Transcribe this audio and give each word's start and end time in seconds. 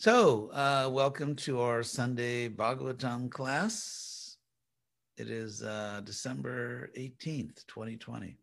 So, 0.00 0.48
uh, 0.54 0.88
welcome 0.90 1.36
to 1.44 1.60
our 1.60 1.82
Sunday 1.82 2.48
Bhagavatam 2.48 3.30
class. 3.30 4.38
It 5.18 5.28
is 5.28 5.62
uh, 5.62 6.00
December 6.02 6.90
18th, 6.96 7.66
2020. 7.66 8.38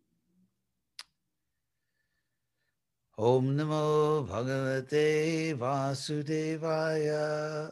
Om 3.18 3.58
Namo 3.58 4.28
Bhagavate 4.28 5.58
Vasudevaya. 5.58 6.92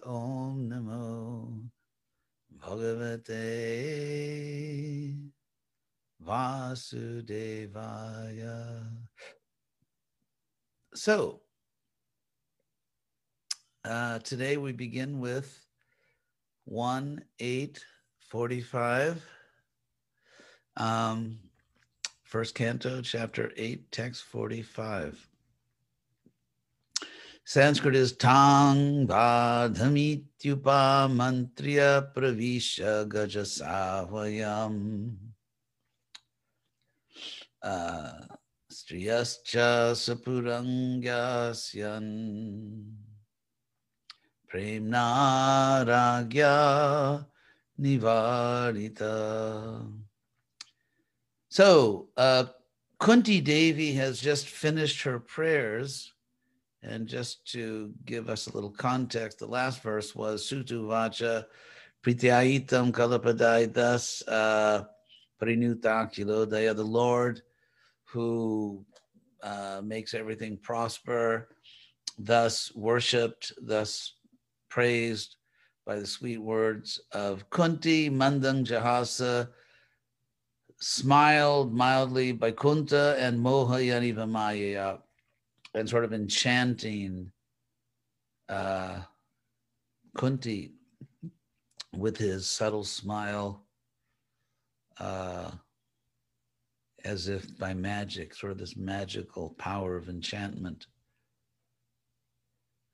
Om 0.04 0.68
Namo 0.68 1.70
Bhagavate 2.60 4.10
Vasudevaya. 6.26 7.78
So, 10.96 11.45
uh, 13.86 14.20
today 14.20 14.58
we 14.58 14.72
begin 14.72 15.20
with 15.20 15.60
1 16.66 17.24
8 17.40 17.84
45. 18.20 19.24
Um, 20.78 21.40
first 22.24 22.54
canto, 22.56 23.02
chapter 23.02 23.52
8, 23.56 23.92
text 23.92 24.24
45. 24.24 25.30
Sanskrit 27.46 27.96
is 27.96 28.12
tang 28.14 29.08
badhamityupa 29.08 31.08
mantriya 31.14 32.12
pravisha 32.14 33.08
gajasavayam. 33.08 35.16
Uh, 37.62 38.12
striyascha 38.72 39.94
sapurangyasyan. 39.94 42.06
Premna 44.56 45.86
Ragya 45.86 47.26
Nivarita. 47.78 48.96
So, 51.50 52.08
uh, 52.16 52.46
Kunti 52.98 53.42
Devi 53.42 53.92
has 53.96 54.22
just 54.22 54.48
finished 54.48 55.04
her 55.04 55.20
prayers. 55.20 56.14
And 56.84 57.06
just 57.06 57.46
to 57.52 57.92
give 58.06 58.30
us 58.30 58.48
a 58.48 58.54
little 58.54 58.70
context, 58.72 59.40
the 59.40 59.48
last 59.48 59.84
verse 59.84 60.16
was 60.16 60.50
Sutu 60.50 60.86
Vacha 60.86 61.48
Prityaitam 62.02 62.94
Kalapadaitas 62.94 64.24
uh, 64.30 64.84
Prinutakulodaya, 65.42 66.74
the 66.74 66.82
Lord 66.84 67.42
who 68.04 68.86
uh, 69.44 69.82
makes 69.84 70.14
everything 70.14 70.56
prosper, 70.56 71.50
thus 72.18 72.72
worshipped, 72.74 73.52
thus 73.62 74.14
praised 74.76 75.38
by 75.86 75.96
the 75.96 76.06
sweet 76.06 76.38
words 76.38 77.00
of 77.14 77.50
Kunti 77.50 78.10
Mandang 78.10 78.66
Jahasa, 78.66 79.48
smiled 80.82 81.74
mildly 81.74 82.34
by 82.34 82.52
Kunta 82.52 83.16
and 83.18 83.40
Moha 83.40 83.80
Yanivamaya, 83.80 85.00
and 85.74 85.88
sort 85.88 86.04
of 86.04 86.12
enchanting 86.12 87.32
uh, 88.50 89.00
Kunti 90.18 90.74
with 91.96 92.18
his 92.18 92.46
subtle 92.46 92.84
smile, 92.84 93.66
uh, 95.00 95.52
as 97.06 97.30
if 97.30 97.58
by 97.58 97.74
magic, 97.74 98.36
sort 98.36 98.52
of 98.52 98.58
this 98.58 98.76
magical 98.76 99.52
power 99.52 99.96
of 99.96 100.10
enchantment. 100.10 100.88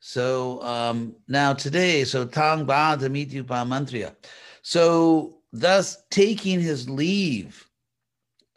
So 0.03 0.61
um, 0.63 1.15
now 1.27 1.53
today, 1.53 2.03
so 2.05 2.25
Tang 2.25 2.65
Ba 2.65 2.97
you, 2.99 3.43
Mantria. 3.43 4.15
So 4.63 5.37
thus 5.53 6.03
taking 6.09 6.59
his 6.59 6.89
leave 6.89 7.67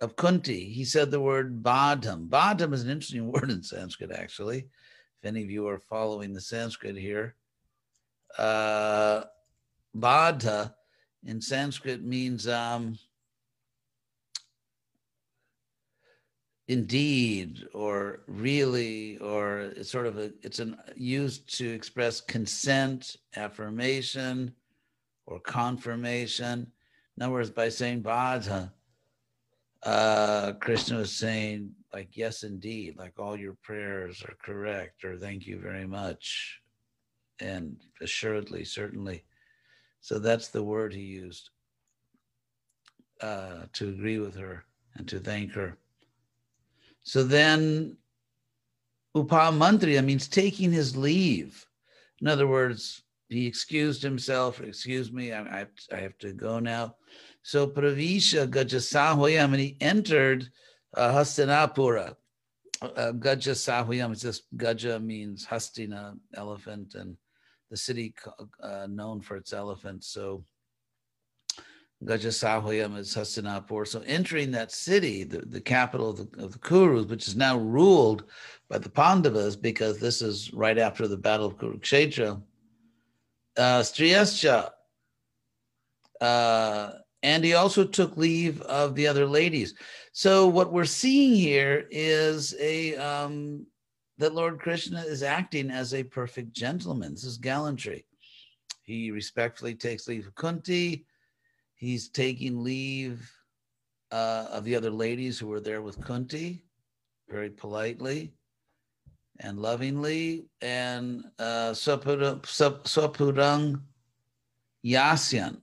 of 0.00 0.16
Kunti, 0.16 0.64
he 0.64 0.86
said 0.86 1.10
the 1.10 1.20
word 1.20 1.62
Badham. 1.62 2.28
Badham 2.28 2.72
is 2.72 2.82
an 2.82 2.90
interesting 2.90 3.30
word 3.32 3.50
in 3.50 3.62
Sanskrit, 3.62 4.10
actually. 4.10 4.68
If 5.20 5.28
any 5.28 5.42
of 5.42 5.50
you 5.50 5.68
are 5.68 5.78
following 5.78 6.32
the 6.32 6.40
Sanskrit 6.40 6.96
here, 6.96 7.34
uh, 8.38 9.24
Badha 9.94 10.72
in 11.26 11.42
Sanskrit 11.42 12.02
means 12.02 12.48
um, 12.48 12.98
indeed 16.68 17.66
or 17.74 18.20
really 18.26 19.18
or 19.18 19.60
it's 19.76 19.90
sort 19.90 20.06
of 20.06 20.16
a 20.18 20.32
it's 20.42 20.60
an 20.60 20.76
used 20.96 21.58
to 21.58 21.68
express 21.70 22.20
consent 22.20 23.16
affirmation 23.36 24.54
or 25.26 25.40
confirmation. 25.40 26.66
In 27.16 27.22
other 27.22 27.32
words 27.32 27.50
by 27.50 27.68
saying 27.68 28.02
badha 28.02 28.72
uh 29.82 30.52
krishna 30.54 30.96
was 30.96 31.12
saying 31.12 31.70
like 31.92 32.16
yes 32.16 32.42
indeed 32.42 32.96
like 32.96 33.12
all 33.18 33.36
your 33.36 33.56
prayers 33.62 34.22
are 34.22 34.36
correct 34.42 35.04
or 35.04 35.18
thank 35.18 35.46
you 35.46 35.60
very 35.60 35.86
much 35.86 36.60
and 37.40 37.76
assuredly 38.00 38.64
certainly. 38.64 39.24
So 40.00 40.18
that's 40.18 40.48
the 40.48 40.62
word 40.62 40.94
he 40.94 41.02
used 41.02 41.50
uh 43.20 43.64
to 43.74 43.90
agree 43.90 44.18
with 44.18 44.34
her 44.36 44.64
and 44.94 45.06
to 45.08 45.18
thank 45.18 45.52
her 45.52 45.76
so 47.04 47.22
then 47.22 47.96
Upamantria 49.16 50.04
means 50.04 50.26
taking 50.26 50.72
his 50.72 50.96
leave. 50.96 51.64
In 52.20 52.26
other 52.26 52.46
words, 52.46 53.02
he 53.28 53.46
excused 53.46 54.02
himself, 54.02 54.60
excuse 54.60 55.12
me, 55.12 55.32
I, 55.32 55.42
I, 55.42 55.58
have, 55.58 55.74
to, 55.74 55.96
I 55.96 56.00
have 56.00 56.18
to 56.18 56.32
go 56.32 56.58
now. 56.58 56.96
So 57.42 57.66
Pravisha 57.66 58.48
Gajasahoyam, 58.48 59.52
and 59.52 59.60
he 59.60 59.76
entered 59.80 60.50
uh, 60.96 61.12
Hastinapura. 61.12 62.16
Uh, 62.82 63.12
Gaja 63.12 63.52
Sahuyam, 63.52 64.12
it's 64.12 64.20
just 64.20 64.44
Gaja 64.56 65.02
means 65.02 65.46
Hastina, 65.46 66.18
elephant, 66.34 66.94
and 66.94 67.16
the 67.70 67.76
city 67.76 68.14
uh, 68.62 68.86
known 68.90 69.20
for 69.20 69.36
its 69.36 69.52
elephants. 69.52 70.08
So 70.08 70.44
Gajasahayam 72.02 72.98
is 72.98 73.14
Hastinapur. 73.14 73.86
So 73.86 74.02
entering 74.06 74.50
that 74.50 74.72
city, 74.72 75.24
the, 75.24 75.38
the 75.38 75.60
capital 75.60 76.10
of 76.10 76.16
the, 76.16 76.42
of 76.42 76.52
the 76.52 76.58
Kurus, 76.58 77.08
which 77.08 77.28
is 77.28 77.36
now 77.36 77.56
ruled 77.58 78.24
by 78.68 78.78
the 78.78 78.90
Pandavas, 78.90 79.56
because 79.56 79.98
this 79.98 80.20
is 80.20 80.52
right 80.52 80.78
after 80.78 81.08
the 81.08 81.16
Battle 81.16 81.46
of 81.46 81.56
Kurukshetra, 81.56 82.40
uh, 83.56 83.80
Striyascha, 83.80 84.70
uh, 86.20 86.90
and 87.22 87.42
he 87.42 87.54
also 87.54 87.84
took 87.84 88.16
leave 88.16 88.60
of 88.62 88.94
the 88.94 89.06
other 89.06 89.26
ladies. 89.26 89.74
So 90.12 90.46
what 90.46 90.72
we're 90.72 90.84
seeing 90.84 91.34
here 91.34 91.86
is 91.90 92.54
a 92.60 92.96
um, 92.96 93.66
that 94.18 94.34
Lord 94.34 94.60
Krishna 94.60 95.00
is 95.00 95.22
acting 95.22 95.70
as 95.70 95.94
a 95.94 96.02
perfect 96.02 96.52
gentleman. 96.52 97.14
This 97.14 97.24
is 97.24 97.38
gallantry. 97.38 98.04
He 98.82 99.10
respectfully 99.10 99.74
takes 99.74 100.06
leave 100.06 100.26
of 100.26 100.34
Kunti 100.34 101.06
He's 101.84 102.08
taking 102.08 102.64
leave 102.64 103.30
uh, 104.10 104.46
of 104.50 104.64
the 104.64 104.74
other 104.74 104.90
ladies 104.90 105.38
who 105.38 105.48
were 105.48 105.60
there 105.60 105.82
with 105.82 106.02
Kunti 106.02 106.64
very 107.28 107.50
politely 107.50 108.32
and 109.40 109.58
lovingly. 109.58 110.46
And 110.62 111.24
uh, 111.38 111.72
Swapurang 111.72 112.80
Yasyan. 114.84 115.60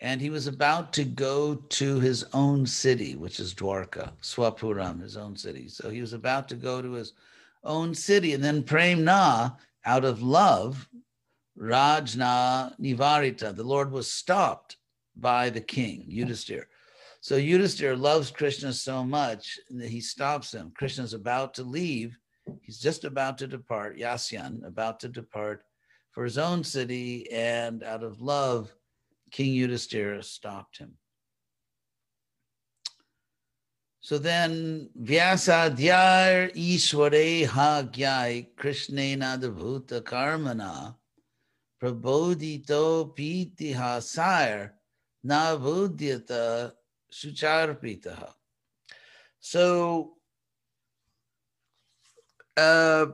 And 0.00 0.20
he 0.20 0.30
was 0.30 0.46
about 0.46 0.92
to 0.92 1.04
go 1.04 1.56
to 1.56 1.98
his 1.98 2.24
own 2.32 2.64
city, 2.64 3.16
which 3.16 3.40
is 3.40 3.52
Dwarka, 3.54 4.12
Swapuram, 4.22 5.02
his 5.02 5.16
own 5.16 5.36
city. 5.36 5.66
So 5.68 5.90
he 5.90 6.00
was 6.00 6.12
about 6.12 6.48
to 6.50 6.54
go 6.54 6.80
to 6.80 6.92
his 6.92 7.14
own 7.64 7.92
city. 7.92 8.34
And 8.34 8.44
then 8.44 8.62
Prem 8.62 9.02
Na, 9.02 9.50
out 9.84 10.04
of 10.04 10.22
love, 10.22 10.88
Rajna 11.58 12.78
Nivarita. 12.80 13.54
The 13.54 13.64
Lord 13.64 13.90
was 13.90 14.10
stopped 14.10 14.76
by 15.16 15.50
the 15.50 15.60
king, 15.60 16.06
Yudhisthira. 16.10 16.64
So 17.20 17.36
Yudhisthira 17.36 18.00
loves 18.00 18.30
Krishna 18.30 18.72
so 18.72 19.02
much 19.02 19.58
that 19.70 19.88
he 19.88 20.00
stops 20.00 20.52
him. 20.52 20.72
Krishna's 20.76 21.14
about 21.14 21.54
to 21.54 21.64
leave. 21.64 22.16
He's 22.62 22.78
just 22.78 23.04
about 23.04 23.38
to 23.38 23.46
depart, 23.46 23.98
Yasyan, 23.98 24.64
about 24.64 25.00
to 25.00 25.08
depart 25.08 25.64
for 26.12 26.24
his 26.24 26.38
own 26.38 26.62
city. 26.62 27.30
And 27.32 27.82
out 27.82 28.04
of 28.04 28.20
love, 28.20 28.72
King 29.32 29.52
Yudhisthira 29.52 30.22
stopped 30.24 30.78
him. 30.78 30.92
So 34.00 34.16
then, 34.16 34.88
Vyasadhyar 34.98 36.54
Ishware 36.54 37.46
Ha 37.46 37.82
Gyai 37.82 38.46
Krishnena 38.56 39.38
Bhuta 39.38 40.00
Karmana 40.00 40.94
prabodhito 41.80 43.14
pitihasar 43.16 44.70
navudyata 45.24 46.72
sucharpitaha. 47.12 48.32
So, 49.40 50.14
uh, 52.56 53.06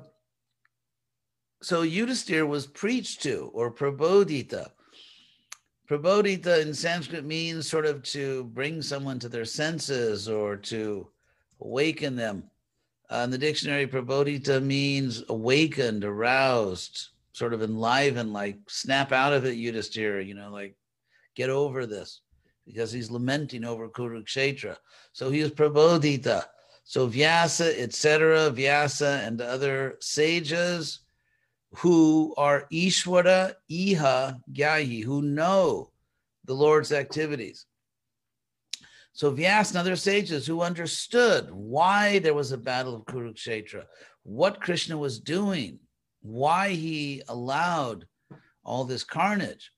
so 1.63 1.83
Yudhisthira 1.83 2.47
was 2.47 2.67
preached 2.67 3.23
to 3.23 3.51
or 3.55 3.71
prabodita. 3.73 4.71
Prabodita 5.89 6.63
in 6.63 6.73
Sanskrit 6.73 7.25
means 7.25 7.69
sort 7.69 7.85
of 7.85 8.03
to 8.05 8.45
bring 8.45 8.81
someone 8.81 9.19
to 9.19 9.29
their 9.29 9.45
senses 9.45 10.29
or 10.29 10.57
to 10.57 11.09
awaken 11.61 12.17
them. 12.17 12.45
Uh, 13.11 13.23
in 13.25 13.31
the 13.31 13.39
dictionary, 13.39 13.87
prabodita 13.87 14.63
means 14.63 15.23
awakened, 15.29 16.05
aroused, 16.05 17.09
sort 17.35 17.53
of 17.53 17.63
enlivened, 17.63 18.33
like 18.33 18.59
snap 18.69 19.13
out 19.13 19.33
of 19.33 19.45
it, 19.45 19.59
Yudhisthira, 19.59 20.25
you 20.25 20.35
know, 20.35 20.51
like 20.51 20.77
get 21.35 21.51
over 21.51 21.85
this 21.85 22.21
because 22.65 22.93
he's 22.93 23.11
lamenting 23.11 23.65
over 23.65 23.89
Kurukshetra. 23.89 24.77
So 25.13 25.31
he 25.31 25.43
was 25.43 25.51
prabodhita. 25.51 26.45
So 26.85 27.09
Vyasa, 27.09 27.81
etc., 27.83 28.51
Vyasa 28.51 29.27
and 29.27 29.41
other 29.41 29.97
sages 30.01 31.01
who 31.77 32.35
are 32.39 32.69
Ishwara 32.73 33.55
Iha 33.71 34.41
Gyahi, 34.53 35.03
who 35.03 35.21
know 35.21 35.91
the 36.45 36.55
Lord's 36.55 36.93
activities. 36.93 37.67
So 39.13 39.33
Vyas 39.33 39.71
and 39.71 39.79
other 39.79 39.97
sages 39.97 40.47
who 40.47 40.61
understood 40.61 41.51
why 41.51 42.21
there 42.21 42.35
was 42.35 42.53
a 42.53 42.59
battle 42.59 42.95
of 42.95 43.07
Kurukshetra, 43.07 43.87
what 44.23 44.61
Krishna 44.61 44.97
was 44.97 45.19
doing, 45.19 45.81
why 46.25 46.71
he 46.71 47.23
allowed 47.29 48.07
all 48.65 48.85
this 48.85 49.05
carnage. 49.05 49.71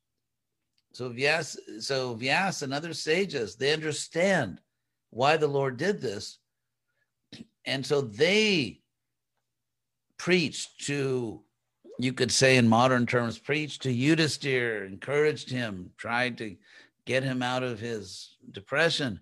So 0.93 1.11
Vyas, 1.11 1.57
so 1.81 2.15
Vyas 2.15 2.63
and 2.63 2.73
other 2.73 2.95
sages, 2.95 3.57
they 3.57 3.73
understand 3.75 4.61
why 5.11 5.37
the 5.37 5.49
Lord 5.49 5.77
did 5.77 6.01
this. 6.01 6.39
And 7.69 7.85
so 7.85 8.01
they 8.01 8.81
preached 10.19 10.87
to 10.87 11.43
you 11.99 12.13
could 12.13 12.31
say 12.31 12.57
in 12.57 12.69
modern 12.69 13.07
terms, 13.07 13.39
preached 13.39 13.83
to 13.83 13.89
Yudhisthira, 13.89 14.87
encouraged 14.87 15.51
him, 15.51 15.91
tried 15.97 16.39
to 16.39 16.57
get 17.07 17.23
him 17.23 17.43
out 17.43 17.63
of 17.63 17.81
his 17.81 18.37
depression. 18.51 19.21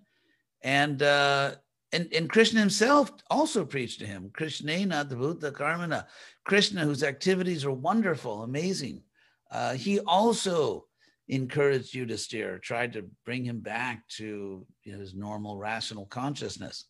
And 0.61 1.01
uh, 1.01 1.55
and, 1.91 2.11
and 2.13 2.29
Krishna 2.29 2.59
himself 2.59 3.11
also 3.29 3.63
preached 3.65 3.99
to 3.99 4.05
him. 4.05 4.29
Krishna, 4.33 4.85
not 4.85 5.09
Krishnena 5.09 5.39
Adbhuta 5.39 5.51
Karmana. 5.51 6.05
Krishna, 6.43 6.83
whose 6.83 7.03
activities 7.03 7.63
are 7.65 7.71
wonderful, 7.71 8.43
amazing. 8.43 9.03
Uh, 9.51 9.73
he 9.73 9.99
also 10.01 10.85
encouraged 11.27 11.93
Yudhisthira, 11.93 12.61
tried 12.61 12.93
to 12.93 13.05
bring 13.25 13.43
him 13.43 13.59
back 13.59 14.07
to 14.09 14.65
his 14.81 15.15
normal 15.15 15.57
rational 15.57 16.05
consciousness. 16.05 16.85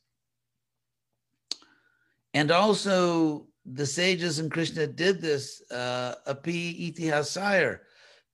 And 2.33 2.51
also 2.51 3.47
the 3.65 3.85
sages 3.85 4.39
and 4.39 4.51
Krishna 4.51 4.87
did 4.87 5.21
this, 5.21 5.61
uh, 5.71 6.15
api 6.27 6.91
itihasayar, 6.91 7.79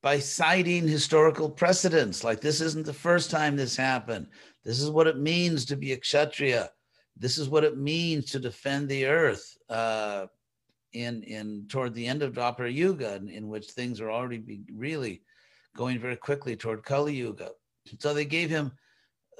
by 0.01 0.19
citing 0.19 0.87
historical 0.87 1.49
precedents. 1.49 2.23
Like 2.23 2.41
this 2.41 2.61
isn't 2.61 2.85
the 2.85 2.93
first 2.93 3.29
time 3.29 3.55
this 3.55 3.75
happened. 3.75 4.27
This 4.63 4.79
is 4.79 4.89
what 4.89 5.07
it 5.07 5.17
means 5.17 5.65
to 5.65 5.75
be 5.75 5.93
a 5.93 5.97
kshatriya. 5.97 6.71
This 7.17 7.37
is 7.37 7.49
what 7.49 7.63
it 7.63 7.77
means 7.77 8.31
to 8.31 8.39
defend 8.39 8.89
the 8.89 9.05
earth 9.05 9.57
uh, 9.69 10.27
in 10.93 11.23
in 11.23 11.65
toward 11.69 11.93
the 11.93 12.07
end 12.07 12.23
of 12.23 12.33
Dwapara 12.33 12.73
Yuga, 12.73 13.15
in, 13.15 13.29
in 13.29 13.47
which 13.47 13.71
things 13.71 14.01
are 14.01 14.11
already 14.11 14.37
be 14.39 14.61
really 14.73 15.21
going 15.75 15.99
very 15.99 16.15
quickly 16.15 16.55
toward 16.55 16.83
Kali 16.83 17.15
Yuga. 17.15 17.51
So 17.99 18.13
they 18.13 18.25
gave 18.25 18.49
him 18.49 18.71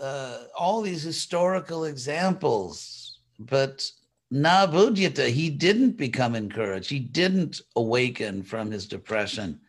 uh, 0.02 0.44
all 0.58 0.82
these 0.82 1.04
historical 1.04 1.86
examples, 1.86 3.20
but 3.40 3.90
Nabudyata, 4.32 5.28
he 5.30 5.50
didn't 5.50 5.98
become 5.98 6.36
encouraged. 6.36 6.90
He 6.90 7.00
didn't 7.00 7.62
awaken 7.76 8.44
from 8.44 8.72
his 8.72 8.88
depression. 8.88 9.60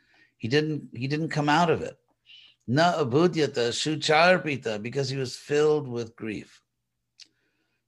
He 0.43 0.49
didn't, 0.49 0.89
he 0.93 1.07
didn't 1.07 1.29
come 1.29 1.49
out 1.49 1.71
of 1.71 1.83
it. 1.83 1.97
Na 2.67 2.95
abhudyata 2.95 3.71
shucharpita, 3.71 4.83
because 4.83 5.09
he 5.09 5.17
was 5.17 5.37
filled 5.37 5.87
with 5.87 6.17
grief. 6.17 6.61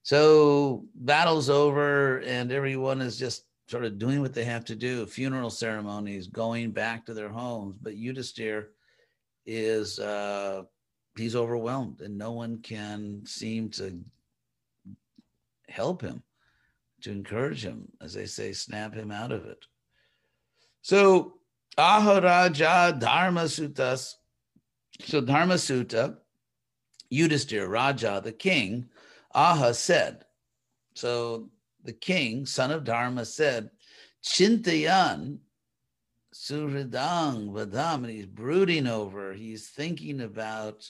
So 0.03 0.85
battle's 0.95 1.49
over 1.49 2.19
and 2.19 2.53
everyone 2.53 3.01
is 3.01 3.19
just 3.19 3.43
sort 3.67 3.83
of 3.83 3.99
doing 3.99 4.21
what 4.21 4.33
they 4.33 4.45
have 4.45 4.63
to 4.65 4.75
do, 4.75 5.05
funeral 5.05 5.49
ceremonies, 5.49 6.27
going 6.27 6.71
back 6.71 7.05
to 7.05 7.13
their 7.13 7.27
homes. 7.27 7.75
But 7.77 7.97
Yudhisthira 7.97 8.67
is 9.45 9.99
uh, 9.99 10.63
he's 11.17 11.35
overwhelmed 11.35 11.99
and 11.99 12.17
no 12.17 12.31
one 12.31 12.61
can 12.61 13.25
seem 13.25 13.67
to 13.71 13.99
help 15.67 16.01
him 16.01 16.23
to 17.01 17.11
encourage 17.11 17.65
him, 17.65 17.89
as 18.01 18.13
they 18.13 18.27
say, 18.27 18.53
snap 18.53 18.93
him 18.93 19.11
out 19.11 19.33
of 19.33 19.43
it. 19.43 19.65
So 20.83 21.33
Aharaja 21.77 22.97
Dharma 22.99 23.43
Sutas. 23.43 24.15
So 25.03 25.19
Dharma 25.21 25.55
Sutta, 25.55 26.17
Yudhisthira 27.11 27.69
Raja, 27.69 28.21
the 28.23 28.31
king, 28.31 28.87
Aha 29.33 29.73
said. 29.73 30.25
So 30.93 31.49
the 31.83 31.93
king, 31.93 32.45
son 32.45 32.71
of 32.71 32.85
Dharma, 32.85 33.25
said, 33.25 33.69
Chintayan 34.23 35.39
Suridang 36.33 37.49
Vadam, 37.51 38.03
and 38.03 38.09
he's 38.09 38.25
brooding 38.25 38.87
over, 38.87 39.33
he's 39.33 39.69
thinking 39.69 40.21
about 40.21 40.89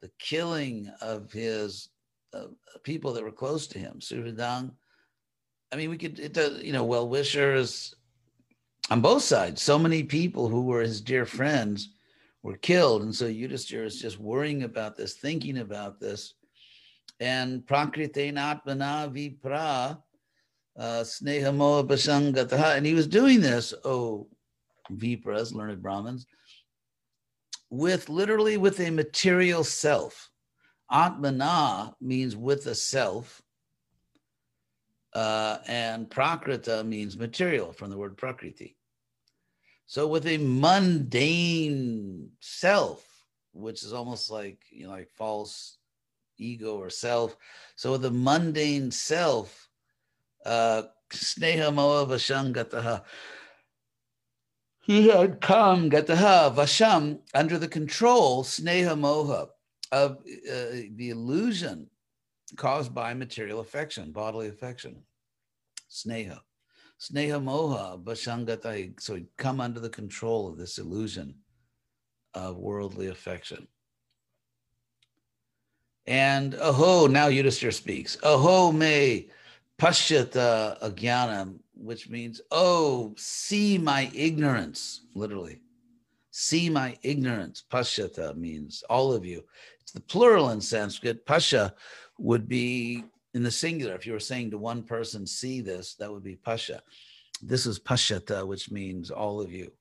the 0.00 0.10
killing 0.18 0.90
of 1.00 1.32
his 1.32 1.88
uh, 2.32 2.46
people 2.84 3.12
that 3.12 3.24
were 3.24 3.32
close 3.32 3.66
to 3.68 3.78
him. 3.78 3.96
Suridang, 3.98 4.70
I 5.72 5.76
mean, 5.76 5.90
we 5.90 5.98
could, 5.98 6.18
it 6.18 6.32
does, 6.32 6.62
you 6.62 6.72
know, 6.72 6.84
well 6.84 7.08
wishers 7.08 7.94
on 8.88 9.00
both 9.00 9.22
sides. 9.22 9.62
So 9.62 9.78
many 9.78 10.02
people 10.02 10.48
who 10.48 10.62
were 10.62 10.80
his 10.80 11.00
dear 11.00 11.26
friends 11.26 11.90
were 12.42 12.56
killed. 12.56 13.02
And 13.02 13.14
so 13.14 13.26
Yudhisthira 13.26 13.84
is 13.84 14.00
just 14.00 14.18
worrying 14.18 14.62
about 14.62 14.96
this, 14.96 15.14
thinking 15.14 15.58
about 15.58 16.00
this. 16.00 16.34
And 17.18 17.66
prakrite 17.66 18.14
atmana 18.14 19.12
vipra 19.12 19.98
uh, 20.78 21.04
snehamoa 21.04 21.86
basangataha. 21.86 22.76
And 22.76 22.86
he 22.86 22.94
was 22.94 23.06
doing 23.06 23.40
this, 23.40 23.74
oh, 23.84 24.28
vipras, 24.90 25.52
learned 25.52 25.82
Brahmins, 25.82 26.26
with 27.68 28.08
literally 28.08 28.56
with 28.56 28.80
a 28.80 28.90
material 28.90 29.64
self. 29.64 30.30
Atmana 30.90 31.94
means 32.00 32.36
with 32.36 32.66
a 32.66 32.74
self 32.74 33.42
uh, 35.12 35.58
and 35.66 36.08
prakrita 36.08 36.86
means 36.86 37.16
material 37.16 37.72
from 37.72 37.90
the 37.90 37.98
word 37.98 38.16
prakriti. 38.16 38.76
So 39.86 40.06
with 40.06 40.26
a 40.26 40.38
mundane 40.38 42.30
self, 42.40 43.04
which 43.52 43.82
is 43.82 43.92
almost 43.92 44.30
like 44.30 44.62
you 44.70 44.84
know, 44.84 44.90
like 44.90 45.10
false 45.10 45.78
ego 46.38 46.76
or 46.76 46.90
self. 46.90 47.36
So 47.76 47.92
with 47.92 48.04
a 48.04 48.10
mundane 48.10 48.90
self, 48.92 49.68
uh, 50.46 50.82
sneha 51.10 51.74
moa 51.74 52.06
vasham 52.06 52.54
gataha. 52.54 53.02
He 54.80 55.08
had 55.08 55.40
come 55.40 55.90
gataha 55.90 56.54
vasham 56.54 57.18
under 57.34 57.58
the 57.58 57.68
control 57.68 58.44
sneha 58.44 58.96
moha 58.98 59.48
of 59.92 60.18
uh, 60.18 60.70
the 60.94 61.10
illusion 61.10 61.88
caused 62.56 62.94
by 62.94 63.14
material 63.14 63.60
affection, 63.60 64.12
bodily 64.12 64.48
affection, 64.48 64.96
sneha. 65.90 66.40
Sneha 67.00 67.42
moha 67.42 68.02
bashangatai. 68.02 69.00
So 69.00 69.20
come 69.38 69.60
under 69.60 69.80
the 69.80 69.88
control 69.88 70.48
of 70.48 70.58
this 70.58 70.78
illusion 70.78 71.34
of 72.34 72.58
worldly 72.58 73.08
affection. 73.08 73.66
And 76.06 76.54
aho, 76.54 77.06
now 77.06 77.28
Yudhisthira 77.28 77.72
speaks. 77.72 78.18
Aho 78.22 78.72
me 78.72 79.30
pashyata 79.80 80.78
agyanam, 80.82 81.58
which 81.74 82.10
means, 82.10 82.40
oh, 82.50 83.14
see 83.16 83.78
my 83.78 84.10
ignorance, 84.14 85.02
literally. 85.14 85.60
See 86.32 86.68
my 86.68 86.96
ignorance. 87.02 87.64
Pashyata 87.70 88.36
means 88.36 88.84
all 88.90 89.12
of 89.12 89.24
you. 89.24 89.42
It's 89.80 89.92
the 89.92 90.00
plural 90.00 90.50
in 90.50 90.60
Sanskrit. 90.60 91.26
Pasha 91.26 91.74
would 92.20 92.48
be 92.48 93.02
in 93.34 93.42
the 93.42 93.50
singular. 93.50 93.94
If 93.94 94.06
you 94.06 94.12
were 94.12 94.20
saying 94.20 94.50
to 94.50 94.58
one 94.58 94.82
person, 94.82 95.26
see 95.26 95.60
this, 95.60 95.94
that 95.94 96.12
would 96.12 96.22
be 96.22 96.36
pasha. 96.36 96.82
This 97.42 97.64
is 97.64 97.80
pashata, 97.80 98.46
which 98.46 98.70
means 98.70 99.10
all 99.10 99.40
of 99.40 99.50
you, 99.50 99.72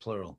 plural. 0.00 0.38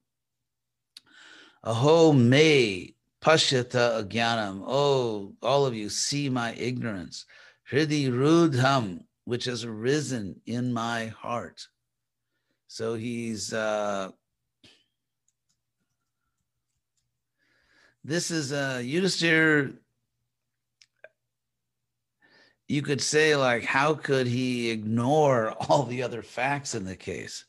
Aho 1.63 2.13
me 2.13 2.95
pashata 3.21 4.03
agyanam. 4.03 4.63
Oh, 4.65 5.33
all 5.41 5.65
of 5.65 5.75
you, 5.75 5.89
see 5.89 6.29
my 6.29 6.53
ignorance. 6.53 7.25
Hridi 7.69 8.09
rudham, 8.09 9.03
which 9.25 9.45
has 9.45 9.65
arisen 9.65 10.39
in 10.45 10.71
my 10.71 11.07
heart. 11.07 11.67
So 12.67 12.95
he's 12.95 13.53
uh, 13.53 14.11
this 18.03 18.31
is 18.31 18.51
uh 18.51 18.81
Yudhisthira 18.83 19.75
you 22.67 22.81
could 22.81 23.01
say 23.01 23.35
like 23.35 23.63
how 23.63 23.93
could 23.93 24.27
he 24.27 24.69
ignore 24.69 25.51
all 25.69 25.83
the 25.83 26.03
other 26.03 26.21
facts 26.21 26.75
in 26.75 26.85
the 26.85 26.95
case 26.95 27.45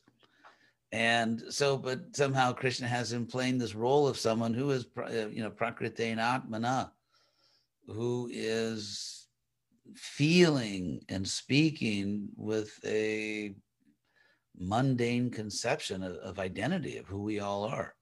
And 0.95 1.43
so, 1.51 1.77
but 1.77 2.15
somehow 2.15 2.53
Krishna 2.53 2.87
has 2.87 3.13
him 3.13 3.27
playing 3.27 3.59
this 3.59 3.75
role 3.75 4.07
of 4.07 4.17
someone 4.17 4.55
who 4.55 4.71
is, 4.71 4.87
uh, 4.97 5.27
you 5.27 5.43
know, 5.43 5.51
prakritein 5.51 6.19
atmana, 6.19 6.93
who 7.89 8.31
is 8.33 9.27
feeling 9.97 11.05
and 11.09 11.27
speaking 11.27 12.29
with 12.37 12.79
a 12.85 13.57
mundane 14.57 15.31
conception 15.31 16.05
of, 16.05 16.15
of 16.19 16.39
identity 16.39 16.97
of 16.97 17.07
who 17.09 17.25
we 17.25 17.41
all 17.41 17.65
are. 17.65 17.97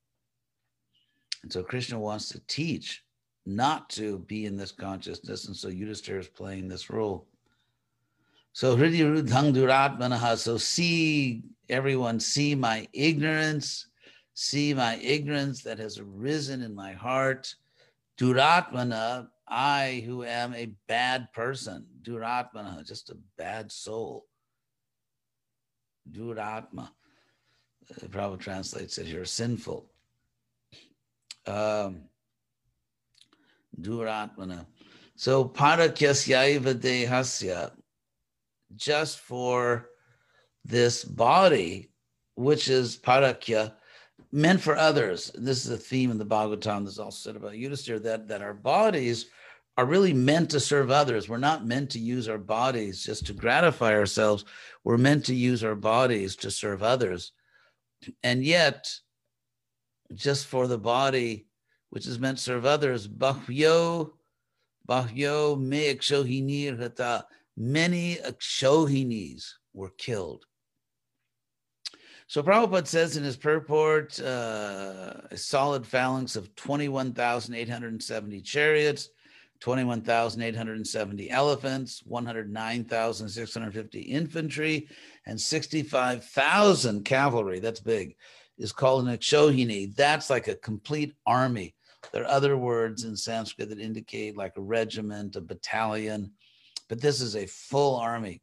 And 1.42 1.50
so 1.50 1.62
Krishna 1.62 1.98
wants 1.98 2.28
to 2.28 2.42
teach 2.46 3.02
not 3.46 3.90
to 3.90 4.18
be 4.20 4.46
in 4.46 4.56
this 4.56 4.72
consciousness. 4.72 5.46
And 5.46 5.56
so 5.56 5.68
Yudhisthira 5.68 6.20
is 6.20 6.28
playing 6.28 6.68
this 6.68 6.90
role. 6.90 7.26
So 8.52 8.76
Hridirudhang 8.76 9.54
Duratmanaha. 9.54 10.36
So 10.36 10.56
see 10.56 11.42
everyone, 11.68 12.20
see 12.20 12.54
my 12.54 12.86
ignorance, 12.92 13.86
see 14.34 14.74
my 14.74 14.96
ignorance 14.96 15.62
that 15.62 15.78
has 15.78 15.98
arisen 15.98 16.62
in 16.62 16.74
my 16.74 16.92
heart. 16.92 17.54
Duratmana, 18.18 19.28
I 19.48 20.02
who 20.06 20.24
am 20.24 20.54
a 20.54 20.74
bad 20.86 21.32
person. 21.32 21.86
Duratmana, 22.02 22.86
just 22.86 23.10
a 23.10 23.16
bad 23.36 23.72
soul. 23.72 24.26
Duratma. 26.10 26.90
The 28.00 28.08
Prabhupada 28.08 28.38
translates 28.38 28.98
it 28.98 29.06
here, 29.06 29.24
sinful. 29.24 29.90
Um, 31.46 32.02
Duratmana. 33.80 34.66
So 35.16 35.44
parakyasyaiva 35.44 36.74
dehasya, 36.74 37.72
just 38.76 39.20
for 39.20 39.90
this 40.64 41.04
body, 41.04 41.90
which 42.34 42.68
is 42.68 42.96
parakya, 42.96 43.74
meant 44.30 44.60
for 44.60 44.76
others. 44.76 45.30
This 45.34 45.64
is 45.64 45.70
a 45.70 45.76
theme 45.76 46.10
in 46.10 46.18
the 46.18 46.26
Bhagavatam 46.26 46.84
that's 46.84 46.98
also 46.98 47.30
said 47.30 47.36
about 47.36 47.52
Yudhisthira, 47.52 48.02
that, 48.02 48.28
that 48.28 48.42
our 48.42 48.54
bodies 48.54 49.26
are 49.76 49.86
really 49.86 50.12
meant 50.12 50.50
to 50.50 50.60
serve 50.60 50.90
others. 50.90 51.28
We're 51.28 51.38
not 51.38 51.66
meant 51.66 51.90
to 51.90 51.98
use 51.98 52.28
our 52.28 52.38
bodies 52.38 53.04
just 53.04 53.26
to 53.26 53.32
gratify 53.32 53.94
ourselves. 53.94 54.44
We're 54.84 54.98
meant 54.98 55.24
to 55.26 55.34
use 55.34 55.64
our 55.64 55.74
bodies 55.74 56.36
to 56.36 56.50
serve 56.50 56.82
others. 56.82 57.32
And 58.22 58.44
yet, 58.44 58.92
just 60.14 60.46
for 60.46 60.66
the 60.66 60.78
body, 60.78 61.46
which 61.92 62.06
is 62.06 62.18
meant 62.18 62.38
to 62.38 62.42
serve 62.42 62.64
others, 62.64 63.06
bahyo, 63.06 64.12
bahyo 64.88 65.60
me 65.60 65.94
akshohinir 65.94 66.80
hata, 66.80 67.26
many 67.54 68.16
akshohinis 68.16 69.44
were 69.74 69.90
killed. 69.98 70.46
So 72.28 72.42
Prabhupada 72.42 72.86
says 72.86 73.18
in 73.18 73.24
his 73.24 73.36
purport, 73.36 74.18
uh, 74.18 75.12
a 75.30 75.36
solid 75.36 75.86
phalanx 75.86 76.34
of 76.34 76.54
21,870 76.56 78.40
chariots, 78.40 79.10
21,870 79.60 81.28
elephants, 81.28 82.02
109,650 82.06 84.00
infantry, 84.00 84.88
and 85.26 85.38
65,000 85.38 87.04
cavalry. 87.04 87.60
That's 87.60 87.80
big. 87.80 88.16
Is 88.56 88.72
called 88.72 89.06
an 89.06 89.14
Akshohini. 89.14 89.94
That's 89.94 90.30
like 90.30 90.48
a 90.48 90.54
complete 90.54 91.12
army. 91.26 91.74
There 92.12 92.22
are 92.24 92.30
other 92.30 92.56
words 92.56 93.04
in 93.04 93.16
Sanskrit 93.16 93.70
that 93.70 93.80
indicate 93.80 94.36
like 94.36 94.56
a 94.56 94.62
regiment, 94.62 95.36
a 95.36 95.40
battalion, 95.40 96.32
but 96.88 97.00
this 97.00 97.20
is 97.20 97.36
a 97.36 97.46
full 97.46 97.96
army. 97.96 98.42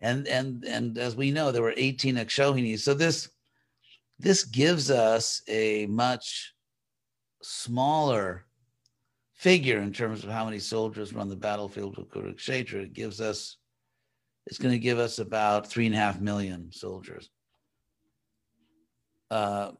And 0.00 0.28
and 0.28 0.64
and 0.64 0.96
as 0.98 1.16
we 1.16 1.32
know, 1.32 1.50
there 1.50 1.62
were 1.62 1.74
18 1.76 2.16
Akshohinis. 2.16 2.80
So 2.80 2.94
this 2.94 3.28
this 4.20 4.44
gives 4.44 4.90
us 4.90 5.42
a 5.48 5.86
much 5.86 6.54
smaller 7.42 8.46
figure 9.34 9.78
in 9.78 9.92
terms 9.92 10.24
of 10.24 10.30
how 10.30 10.44
many 10.44 10.58
soldiers 10.58 11.12
were 11.12 11.20
on 11.20 11.28
the 11.28 11.36
battlefield 11.36 11.98
of 11.98 12.08
Kurukshetra. 12.08 12.82
It 12.82 12.92
gives 12.92 13.20
us, 13.20 13.56
it's 14.46 14.58
going 14.58 14.72
to 14.72 14.80
give 14.80 14.98
us 14.98 15.20
about 15.20 15.68
three 15.68 15.86
and 15.86 15.94
a 15.94 15.98
half 15.98 16.20
million 16.20 16.72
soldiers. 16.72 17.30
Uh, 19.30 19.72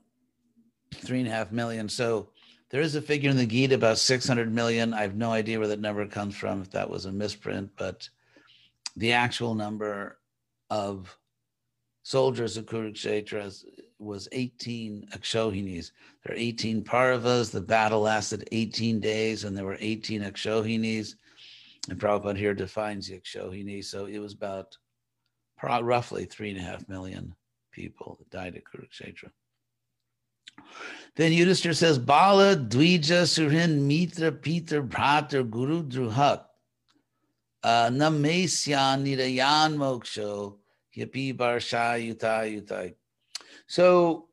three 0.95 1.19
and 1.19 1.29
a 1.29 1.33
half 1.33 1.51
million. 1.51 1.89
So 1.89 2.31
there 2.71 2.83
is 2.83 2.95
a 2.95 3.03
figure 3.03 3.31
in 3.31 3.37
the 3.37 3.47
Gita 3.47 3.75
about 3.75 3.99
600 3.99 4.53
million. 4.53 4.93
I 4.93 5.03
have 5.03 5.17
no 5.17 5.33
idea 5.33 5.59
where 5.59 5.69
that 5.69 5.81
number 5.81 6.07
comes 6.07 6.37
from, 6.37 6.61
if 6.61 6.71
that 6.73 6.91
was 6.91 7.07
a 7.07 7.13
misprint, 7.13 7.71
but 7.77 8.09
the 8.97 9.13
actual 9.13 9.55
number 9.55 10.19
of 10.71 11.17
soldiers 12.03 12.57
of 12.57 12.67
Kurukshetra 12.67 13.65
was 13.99 14.29
18 14.33 15.09
Akshohinis. 15.15 15.93
There 16.25 16.35
are 16.35 16.39
18 16.39 16.85
Parvas. 16.85 17.51
The 17.51 17.61
battle 17.61 18.01
lasted 18.01 18.49
18 18.53 19.01
days, 19.01 19.45
and 19.45 19.57
there 19.57 19.65
were 19.65 19.79
18 19.81 20.23
Akshohinis. 20.23 21.15
And 21.89 21.99
Prabhupada 21.99 22.37
here 22.37 22.55
defines 22.55 23.09
the 23.09 23.19
Akshohini. 23.19 23.85
So 23.85 24.07
it 24.07 24.19
was 24.19 24.35
about 24.35 24.77
roughly 25.63 26.27
three 26.27 26.51
and 26.51 26.59
a 26.59 26.63
half 26.63 26.89
million 26.89 27.35
people 27.73 28.17
that 28.19 28.31
died 28.31 28.57
at 28.57 28.65
Kurukshetra. 28.65 29.31
Then 31.17 31.33
Yudhisthira 31.33 31.75
says, 31.75 31.99
Bala, 31.99 32.57
Dvija, 32.57 33.27
Surhin, 33.27 33.87
Mitra, 33.87 34.31
Peter, 34.31 34.83
Bhratar, 34.83 35.49
Guru, 35.49 35.83
Druhak, 35.83 36.45
uh, 37.65 37.89
Namesyan, 37.89 39.05
Nirayan, 39.05 39.77
Moksho, 39.77 40.59
Yapi, 40.97 41.37
Barsha, 41.37 41.99
Yuta, 41.99 42.47
Yutai. 42.47 42.95
So 43.67 44.29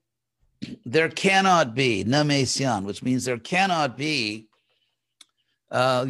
there 0.85 1.09
cannot 1.09 1.75
be 1.75 2.03
namesyan, 2.03 2.83
which 2.83 3.03
means 3.03 3.25
there 3.25 3.37
cannot 3.37 3.97
be, 3.97 4.47
uh, 5.71 6.05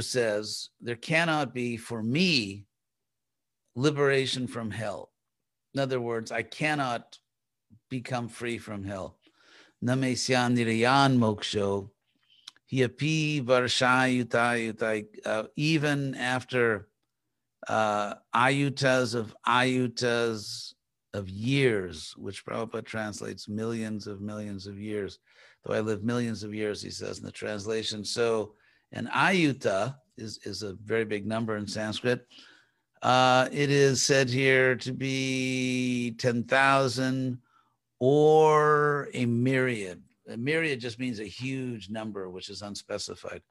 says, 0.00 0.70
there 0.80 0.96
cannot 0.96 1.52
be 1.52 1.76
for 1.76 2.02
me 2.02 2.66
liberation 3.74 4.46
from 4.46 4.70
hell. 4.70 5.10
In 5.74 5.80
other 5.80 6.00
words, 6.00 6.32
I 6.32 6.42
cannot 6.42 7.18
become 7.88 8.28
free 8.28 8.58
from 8.58 8.84
hell. 8.84 9.18
Namesyan 9.84 10.56
nirayan 10.56 11.16
moksho, 11.18 11.90
hiapi 12.70 13.42
varshayutai 13.44 15.06
uh, 15.24 15.44
even 15.56 16.14
after 16.14 16.88
uh, 17.68 18.14
ayutas 18.34 19.14
of 19.14 19.34
ayutas 19.46 20.74
of 21.14 21.28
years, 21.28 22.14
which 22.16 22.44
Prabhupada 22.44 22.84
translates 22.84 23.48
millions 23.48 24.06
of 24.06 24.20
millions 24.20 24.66
of 24.66 24.78
years. 24.78 25.18
Though 25.64 25.74
I 25.74 25.80
live 25.80 26.04
millions 26.04 26.42
of 26.44 26.54
years, 26.54 26.80
he 26.80 26.90
says 26.90 27.18
in 27.18 27.24
the 27.24 27.32
translation. 27.32 28.04
So 28.04 28.54
an 28.92 29.08
ayuta 29.14 29.96
is, 30.16 30.38
is 30.44 30.62
a 30.62 30.74
very 30.84 31.04
big 31.04 31.26
number 31.26 31.56
in 31.56 31.66
Sanskrit. 31.66 32.26
Uh, 33.02 33.48
it 33.50 33.70
is 33.70 34.02
said 34.02 34.28
here 34.28 34.76
to 34.76 34.92
be 34.92 36.14
10,000 36.18 37.38
or 38.00 39.08
a 39.14 39.26
myriad. 39.26 40.02
A 40.28 40.36
myriad 40.36 40.80
just 40.80 40.98
means 40.98 41.20
a 41.20 41.24
huge 41.24 41.90
number, 41.90 42.28
which 42.28 42.48
is 42.48 42.62
unspecified. 42.62 43.42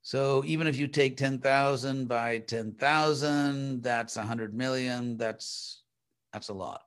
So 0.00 0.42
even 0.46 0.66
if 0.66 0.76
you 0.76 0.88
take 0.88 1.16
10,000 1.16 2.08
by 2.08 2.38
10,000, 2.38 3.82
that's 3.82 4.16
100 4.16 4.52
million. 4.52 5.16
That's 5.16 5.84
that's 6.32 6.48
a 6.48 6.54
lot. 6.54 6.82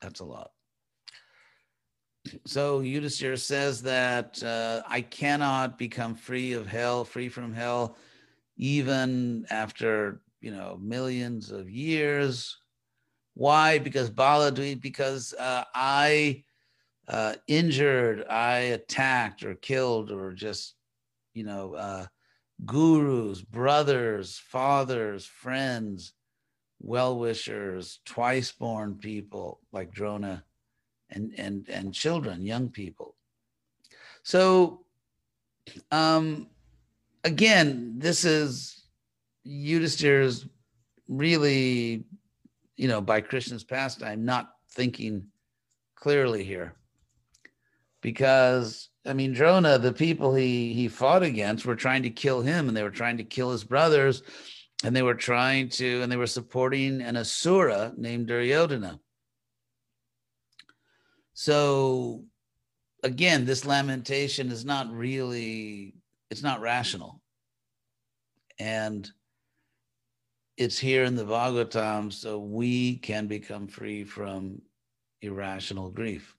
That's 0.00 0.20
a 0.20 0.24
lot. 0.24 0.50
So 2.46 2.80
Yudhisthira 2.80 3.38
says 3.38 3.82
that 3.82 4.42
uh, 4.42 4.82
I 4.88 5.02
cannot 5.02 5.78
become 5.78 6.14
free 6.14 6.52
of 6.54 6.66
hell, 6.66 7.04
free 7.04 7.28
from 7.28 7.52
hell, 7.54 7.96
even 8.56 9.46
after 9.50 10.20
you 10.40 10.50
know 10.50 10.78
millions 10.80 11.50
of 11.50 11.70
years. 11.70 12.58
Why? 13.34 13.78
Because 13.78 14.10
Baladvi, 14.10 14.80
because 14.80 15.34
uh, 15.34 15.64
I 15.74 16.44
uh, 17.08 17.34
injured, 17.46 18.24
I 18.28 18.58
attacked 18.58 19.44
or 19.44 19.54
killed 19.54 20.10
or 20.10 20.32
just 20.32 20.74
you 21.34 21.44
know 21.44 21.74
uh, 21.74 22.06
gurus, 22.64 23.42
brothers, 23.42 24.38
fathers, 24.38 25.26
friends, 25.26 26.12
well 26.80 27.18
wishers, 27.18 28.00
twice 28.04 28.52
born 28.52 28.94
people 28.94 29.60
like 29.72 29.92
Drona, 29.92 30.44
and 31.10 31.34
and 31.36 31.68
and 31.68 31.92
children, 31.92 32.46
young 32.46 32.68
people. 32.68 33.16
So, 34.22 34.80
um, 35.90 36.48
again, 37.24 37.94
this 37.98 38.24
is 38.24 38.84
Yudhisthira's 39.46 40.46
really, 41.08 42.04
you 42.76 42.88
know, 42.88 43.00
by 43.00 43.20
Krishna's 43.20 43.64
pastime, 43.64 44.24
not 44.24 44.50
thinking 44.70 45.26
clearly 45.94 46.44
here, 46.44 46.74
because 48.00 48.88
I 49.06 49.12
mean, 49.12 49.32
Drona, 49.32 49.78
the 49.78 49.92
people 49.92 50.34
he 50.34 50.72
he 50.72 50.88
fought 50.88 51.22
against 51.22 51.66
were 51.66 51.76
trying 51.76 52.02
to 52.04 52.10
kill 52.10 52.40
him, 52.40 52.68
and 52.68 52.76
they 52.76 52.82
were 52.82 52.90
trying 52.90 53.18
to 53.18 53.24
kill 53.24 53.50
his 53.52 53.64
brothers 53.64 54.22
and 54.84 54.94
they 54.94 55.02
were 55.02 55.14
trying 55.14 55.68
to, 55.70 56.02
and 56.02 56.12
they 56.12 56.16
were 56.16 56.26
supporting 56.26 57.00
an 57.00 57.16
Asura 57.16 57.94
named 57.96 58.26
Duryodhana. 58.26 59.00
So 61.32 62.24
again, 63.02 63.46
this 63.46 63.64
lamentation 63.64 64.50
is 64.50 64.64
not 64.64 64.92
really, 64.92 65.94
it's 66.30 66.42
not 66.42 66.60
rational. 66.60 67.22
And 68.58 69.10
it's 70.56 70.78
here 70.78 71.04
in 71.04 71.16
the 71.16 71.24
Bhagavatam, 71.24 72.12
so 72.12 72.38
we 72.38 72.96
can 72.96 73.26
become 73.26 73.66
free 73.66 74.04
from 74.04 74.62
irrational 75.20 75.90
grief. 75.90 76.36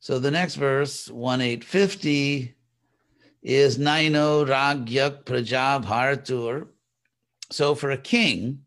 So 0.00 0.18
the 0.18 0.30
next 0.30 0.56
verse, 0.56 1.08
1850, 1.08 2.54
is 3.42 3.78
Naino 3.78 4.44
Ragyak 4.44 5.24
Prajab 5.24 5.84
Hartur. 5.84 6.68
So 7.50 7.74
for 7.74 7.90
a 7.90 7.98
king, 7.98 8.60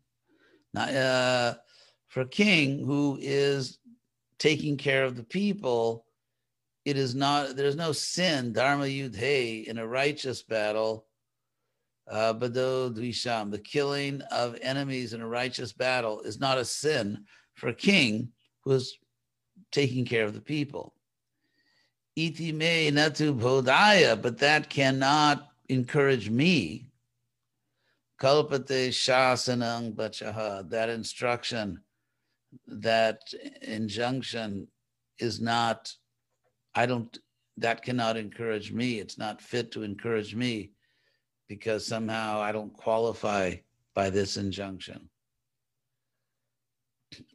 uh, 0.76 1.54
for 2.08 2.20
a 2.20 2.28
king 2.28 2.84
who 2.84 3.18
is 3.20 3.78
taking 4.38 4.76
care 4.76 5.04
of 5.04 5.16
the 5.16 5.24
people, 5.24 6.04
it 6.84 6.96
is 6.96 7.14
not, 7.14 7.56
there's 7.56 7.76
no 7.76 7.92
sin, 7.92 8.52
Dharma 8.52 8.84
Yudhe, 8.84 9.64
in 9.64 9.78
a 9.78 9.86
righteous 9.86 10.42
battle. 10.42 11.06
Uh, 12.08 12.32
the 12.32 13.60
killing 13.64 14.22
of 14.30 14.56
enemies 14.62 15.12
in 15.12 15.20
a 15.20 15.26
righteous 15.26 15.72
battle 15.72 16.20
is 16.20 16.38
not 16.38 16.58
a 16.58 16.64
sin 16.64 17.24
for 17.54 17.68
a 17.68 17.74
king 17.74 18.30
who 18.62 18.72
is 18.72 18.96
taking 19.72 20.04
care 20.04 20.24
of 20.24 20.34
the 20.34 20.40
people. 20.40 20.94
Iti 22.14 22.52
me 22.52 22.90
natu 22.92 23.38
bodaya, 23.38 24.20
but 24.20 24.38
that 24.38 24.70
cannot 24.70 25.48
encourage 25.68 26.30
me. 26.30 26.90
Kalpate 28.20 28.88
shasanang 28.88 29.94
bachaha, 29.94 30.68
that 30.70 30.88
instruction, 30.88 31.80
that 32.68 33.20
injunction 33.62 34.68
is 35.18 35.40
not, 35.40 35.92
I 36.74 36.86
don't, 36.86 37.18
that 37.58 37.82
cannot 37.82 38.16
encourage 38.16 38.72
me. 38.72 39.00
It's 39.00 39.18
not 39.18 39.42
fit 39.42 39.72
to 39.72 39.82
encourage 39.82 40.34
me 40.34 40.70
because 41.48 41.86
somehow 41.86 42.40
I 42.40 42.52
don't 42.52 42.72
qualify 42.72 43.56
by 43.94 44.10
this 44.10 44.36
injunction. 44.36 45.08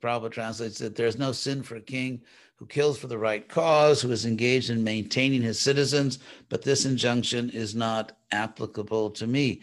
Prabhupada 0.01 0.31
translates 0.31 0.77
that 0.79 0.95
there's 0.95 1.17
no 1.17 1.31
sin 1.31 1.63
for 1.63 1.75
a 1.75 1.81
king 1.81 2.21
who 2.55 2.67
kills 2.67 2.97
for 2.97 3.07
the 3.07 3.17
right 3.17 3.47
cause, 3.47 4.01
who 4.01 4.11
is 4.11 4.25
engaged 4.25 4.69
in 4.69 4.83
maintaining 4.83 5.41
his 5.41 5.59
citizens, 5.59 6.19
but 6.49 6.61
this 6.61 6.85
injunction 6.85 7.49
is 7.49 7.73
not 7.73 8.17
applicable 8.31 9.09
to 9.11 9.25
me. 9.25 9.61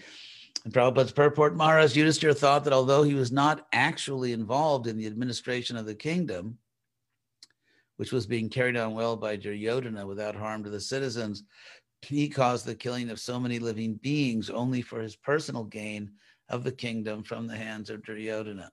And 0.64 0.72
Prabhupada's 0.72 1.12
purport, 1.12 1.54
Maharaj 1.54 1.96
Yudhisthira 1.96 2.36
thought 2.36 2.64
that 2.64 2.72
although 2.72 3.04
he 3.04 3.14
was 3.14 3.30
not 3.30 3.68
actually 3.72 4.32
involved 4.32 4.88
in 4.88 4.96
the 4.96 5.06
administration 5.06 5.76
of 5.76 5.86
the 5.86 5.94
kingdom, 5.94 6.58
which 7.98 8.12
was 8.12 8.26
being 8.26 8.48
carried 8.48 8.76
on 8.76 8.94
well 8.94 9.16
by 9.16 9.36
Duryodhana 9.36 10.06
without 10.06 10.34
harm 10.34 10.64
to 10.64 10.70
the 10.70 10.80
citizens, 10.80 11.44
he 12.02 12.28
caused 12.28 12.64
the 12.64 12.74
killing 12.74 13.10
of 13.10 13.20
so 13.20 13.38
many 13.40 13.58
living 13.58 13.94
beings 13.94 14.50
only 14.50 14.82
for 14.82 15.00
his 15.00 15.16
personal 15.16 15.64
gain 15.64 16.12
of 16.48 16.64
the 16.64 16.72
kingdom 16.72 17.22
from 17.22 17.46
the 17.46 17.56
hands 17.56 17.90
of 17.90 18.02
Duryodhana. 18.02 18.70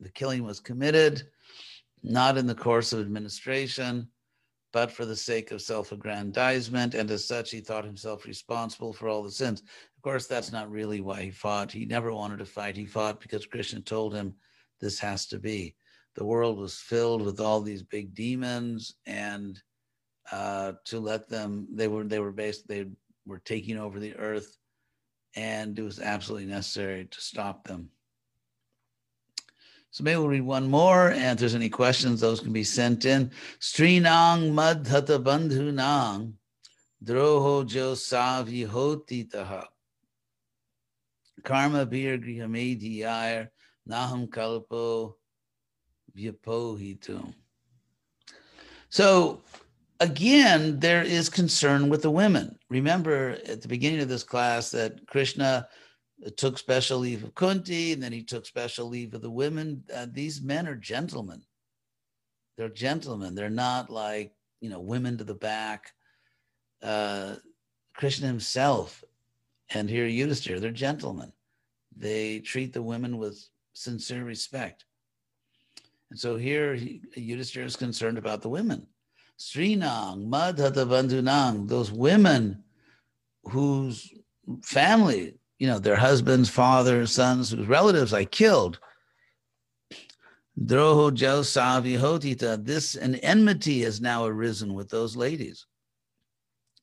The 0.00 0.10
killing 0.10 0.44
was 0.44 0.60
committed 0.60 1.22
not 2.02 2.36
in 2.36 2.46
the 2.46 2.54
course 2.54 2.92
of 2.92 3.00
administration, 3.00 4.08
but 4.72 4.90
for 4.90 5.06
the 5.06 5.16
sake 5.16 5.50
of 5.50 5.62
self 5.62 5.92
aggrandizement. 5.92 6.94
And 6.94 7.10
as 7.10 7.26
such, 7.26 7.50
he 7.50 7.60
thought 7.60 7.84
himself 7.84 8.26
responsible 8.26 8.92
for 8.92 9.08
all 9.08 9.22
the 9.22 9.30
sins. 9.30 9.62
Of 9.62 10.02
course, 10.02 10.26
that's 10.26 10.52
not 10.52 10.70
really 10.70 11.00
why 11.00 11.22
he 11.22 11.30
fought. 11.30 11.72
He 11.72 11.86
never 11.86 12.12
wanted 12.12 12.38
to 12.40 12.44
fight. 12.44 12.76
He 12.76 12.84
fought 12.84 13.20
because 13.20 13.46
Krishna 13.46 13.80
told 13.80 14.14
him 14.14 14.34
this 14.80 14.98
has 14.98 15.26
to 15.28 15.38
be. 15.38 15.74
The 16.16 16.24
world 16.24 16.58
was 16.58 16.78
filled 16.78 17.22
with 17.22 17.40
all 17.40 17.60
these 17.60 17.82
big 17.82 18.14
demons, 18.14 18.94
and 19.06 19.60
uh, 20.32 20.72
to 20.86 21.00
let 21.00 21.28
them, 21.28 21.68
they 21.72 21.88
were 21.88 22.04
they 22.04 22.20
were 22.20 22.32
based, 22.32 22.66
they 22.66 22.86
were 23.26 23.40
taking 23.40 23.78
over 23.78 23.98
the 23.98 24.14
earth, 24.16 24.56
and 25.36 25.78
it 25.78 25.82
was 25.82 26.00
absolutely 26.00 26.46
necessary 26.46 27.06
to 27.10 27.20
stop 27.20 27.66
them. 27.66 27.90
So 29.90 30.02
maybe 30.02 30.18
we'll 30.18 30.28
read 30.28 30.42
one 30.42 30.68
more, 30.68 31.10
and 31.10 31.32
if 31.32 31.38
there's 31.38 31.54
any 31.54 31.68
questions, 31.68 32.20
those 32.20 32.40
can 32.40 32.52
be 32.52 32.64
sent 32.64 33.04
in. 33.04 33.30
Strinang 33.60 34.52
madhata 34.52 35.22
bandhu 35.22 35.72
nang 35.72 36.34
droho 37.04 37.64
jo 37.64 37.92
savi 37.92 38.66
hoti 38.66 39.24
taha. 39.24 39.68
Karma 41.44 41.86
bir 41.86 42.18
grihamedi 42.18 43.00
ayar 43.02 43.50
naham 43.88 44.26
kalpo 44.26 45.14
vyapohitum. 46.16 47.34
So 48.88 49.42
again, 50.04 50.78
there 50.78 51.02
is 51.02 51.28
concern 51.28 51.88
with 51.88 52.02
the 52.02 52.10
women. 52.10 52.58
Remember 52.68 53.38
at 53.46 53.62
the 53.62 53.68
beginning 53.68 54.00
of 54.00 54.08
this 54.08 54.22
class 54.22 54.70
that 54.70 55.06
Krishna 55.06 55.66
took 56.36 56.58
special 56.58 56.98
leave 56.98 57.24
of 57.24 57.34
Kunti, 57.34 57.92
and 57.92 58.02
then 58.02 58.12
he 58.12 58.22
took 58.22 58.46
special 58.46 58.88
leave 58.88 59.14
of 59.14 59.22
the 59.22 59.30
women. 59.30 59.82
Uh, 59.94 60.06
these 60.10 60.42
men 60.42 60.68
are 60.68 60.76
gentlemen. 60.76 61.42
They're 62.56 62.68
gentlemen. 62.68 63.34
They're 63.34 63.50
not 63.50 63.90
like, 63.90 64.32
you 64.60 64.70
know, 64.70 64.80
women 64.80 65.18
to 65.18 65.24
the 65.24 65.34
back. 65.34 65.92
Uh, 66.82 67.36
Krishna 67.94 68.26
himself 68.26 69.02
and 69.70 69.88
here 69.88 70.06
Yudhisthira, 70.06 70.60
they're 70.60 70.70
gentlemen. 70.70 71.32
They 71.96 72.40
treat 72.40 72.72
the 72.72 72.82
women 72.82 73.18
with 73.18 73.42
sincere 73.72 74.24
respect. 74.24 74.84
And 76.10 76.18
so 76.18 76.36
here 76.36 76.74
he, 76.74 77.00
Yudhisthira 77.16 77.64
is 77.64 77.76
concerned 77.76 78.18
about 78.18 78.42
the 78.42 78.48
women. 78.48 78.86
Srinang, 79.38 80.28
Madhata 80.28 80.86
Bandhunang, 80.86 81.68
those 81.68 81.90
women 81.90 82.62
whose 83.44 84.12
family 84.62 85.34
you 85.58 85.70
know, 85.70 85.78
their 85.78 85.96
husbands, 85.96 86.50
fathers, 86.50 87.12
sons, 87.12 87.50
whose 87.50 87.66
relatives 87.66 88.12
I 88.12 88.24
killed. 88.24 88.78
Droho 90.60 91.10
Savi 91.10 91.98
Hotita, 91.98 92.64
this 92.64 92.94
an 92.94 93.16
enmity 93.16 93.80
has 93.80 94.00
now 94.00 94.24
arisen 94.24 94.74
with 94.74 94.88
those 94.90 95.16
ladies. 95.16 95.66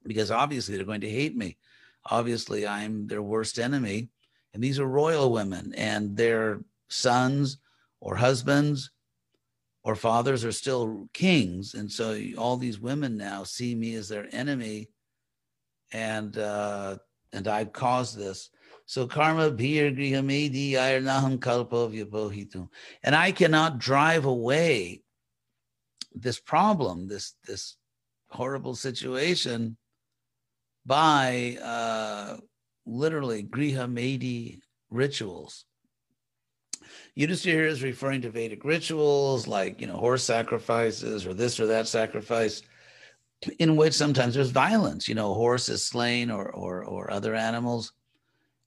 Because 0.04 0.32
obviously 0.32 0.76
they're 0.76 0.86
going 0.86 1.02
to 1.02 1.10
hate 1.10 1.36
me. 1.36 1.58
Obviously, 2.06 2.66
I'm 2.66 3.08
their 3.08 3.22
worst 3.22 3.60
enemy. 3.60 4.10
And 4.54 4.64
these 4.64 4.80
are 4.80 4.88
royal 4.88 5.32
women, 5.32 5.74
and 5.78 6.18
their 6.18 6.62
sons 6.90 7.58
or 8.02 8.16
husbands 8.16 8.92
or 9.84 9.96
fathers 9.96 10.46
are 10.46 10.52
still 10.52 11.10
kings. 11.14 11.74
And 11.74 11.92
so 11.92 12.20
all 12.38 12.58
these 12.58 12.80
women 12.80 13.18
now 13.18 13.44
see 13.44 13.74
me 13.76 13.96
as 13.96 14.10
their 14.10 14.28
enemy. 14.32 14.90
And 15.92 16.38
uh, 16.38 16.98
and 17.34 17.48
I've 17.48 17.74
caused 17.74 18.18
this. 18.18 18.50
So 18.86 19.08
karma 19.08 19.52
bhir 19.52 19.96
grihamedi 19.98 20.74
ayarnaham 20.74 21.40
kalpa. 21.40 21.90
And 23.04 23.16
I 23.16 23.32
cannot 23.32 23.80
drive 23.80 24.26
away 24.26 25.04
this 26.14 26.40
problem, 26.40 27.08
this 27.08 27.36
this 27.48 27.78
horrible 28.30 28.76
situation 28.76 29.78
by 30.86 31.58
uh, 31.62 32.38
literally 32.86 33.44
grihamedi 33.44 34.60
rituals. 34.90 35.66
Yudhisthira 37.18 37.68
is 37.68 37.84
referring 37.84 38.22
to 38.22 38.30
Vedic 38.30 38.64
rituals 38.64 39.48
like, 39.48 39.82
you 39.82 39.88
know, 39.88 39.98
horse 39.98 40.24
sacrifices 40.24 41.26
or 41.26 41.34
this 41.34 41.60
or 41.60 41.68
that 41.68 41.88
sacrifice 41.88 42.64
in 43.60 43.76
which 43.76 43.94
sometimes 43.94 44.36
there's 44.36 44.52
violence, 44.52 45.08
you 45.08 45.16
know, 45.16 45.34
horse 45.34 45.68
is 45.68 45.86
slain 45.86 46.30
or, 46.30 46.50
or, 46.52 46.86
or 46.86 47.12
other 47.12 47.36
animals. 47.36 47.94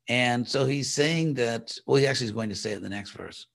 And 0.08 0.46
so 0.46 0.66
he's 0.66 0.92
saying 0.92 1.34
that, 1.34 1.76
well, 1.86 1.96
he 1.96 2.06
actually 2.06 2.26
is 2.26 2.32
going 2.32 2.50
to 2.50 2.54
say 2.54 2.72
it 2.72 2.76
in 2.76 2.82
the 2.82 2.88
next 2.88 3.12
verse. 3.12 3.46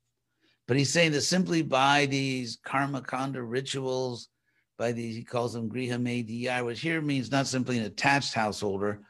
But 0.68 0.78
he's 0.78 0.92
saying 0.92 1.12
that 1.12 1.22
simply 1.22 1.62
by 1.62 2.06
these 2.06 2.58
karma 2.64 3.02
kanda 3.02 3.42
rituals, 3.44 4.30
by 4.78 4.92
these, 4.92 5.16
he 5.16 5.24
calls 5.24 5.54
them 5.54 5.70
griha 5.70 6.66
which 6.66 6.80
here 6.80 7.02
means 7.02 7.32
not 7.32 7.48
simply 7.48 7.78
an 7.78 7.86
attached 7.86 8.34
householder, 8.34 9.02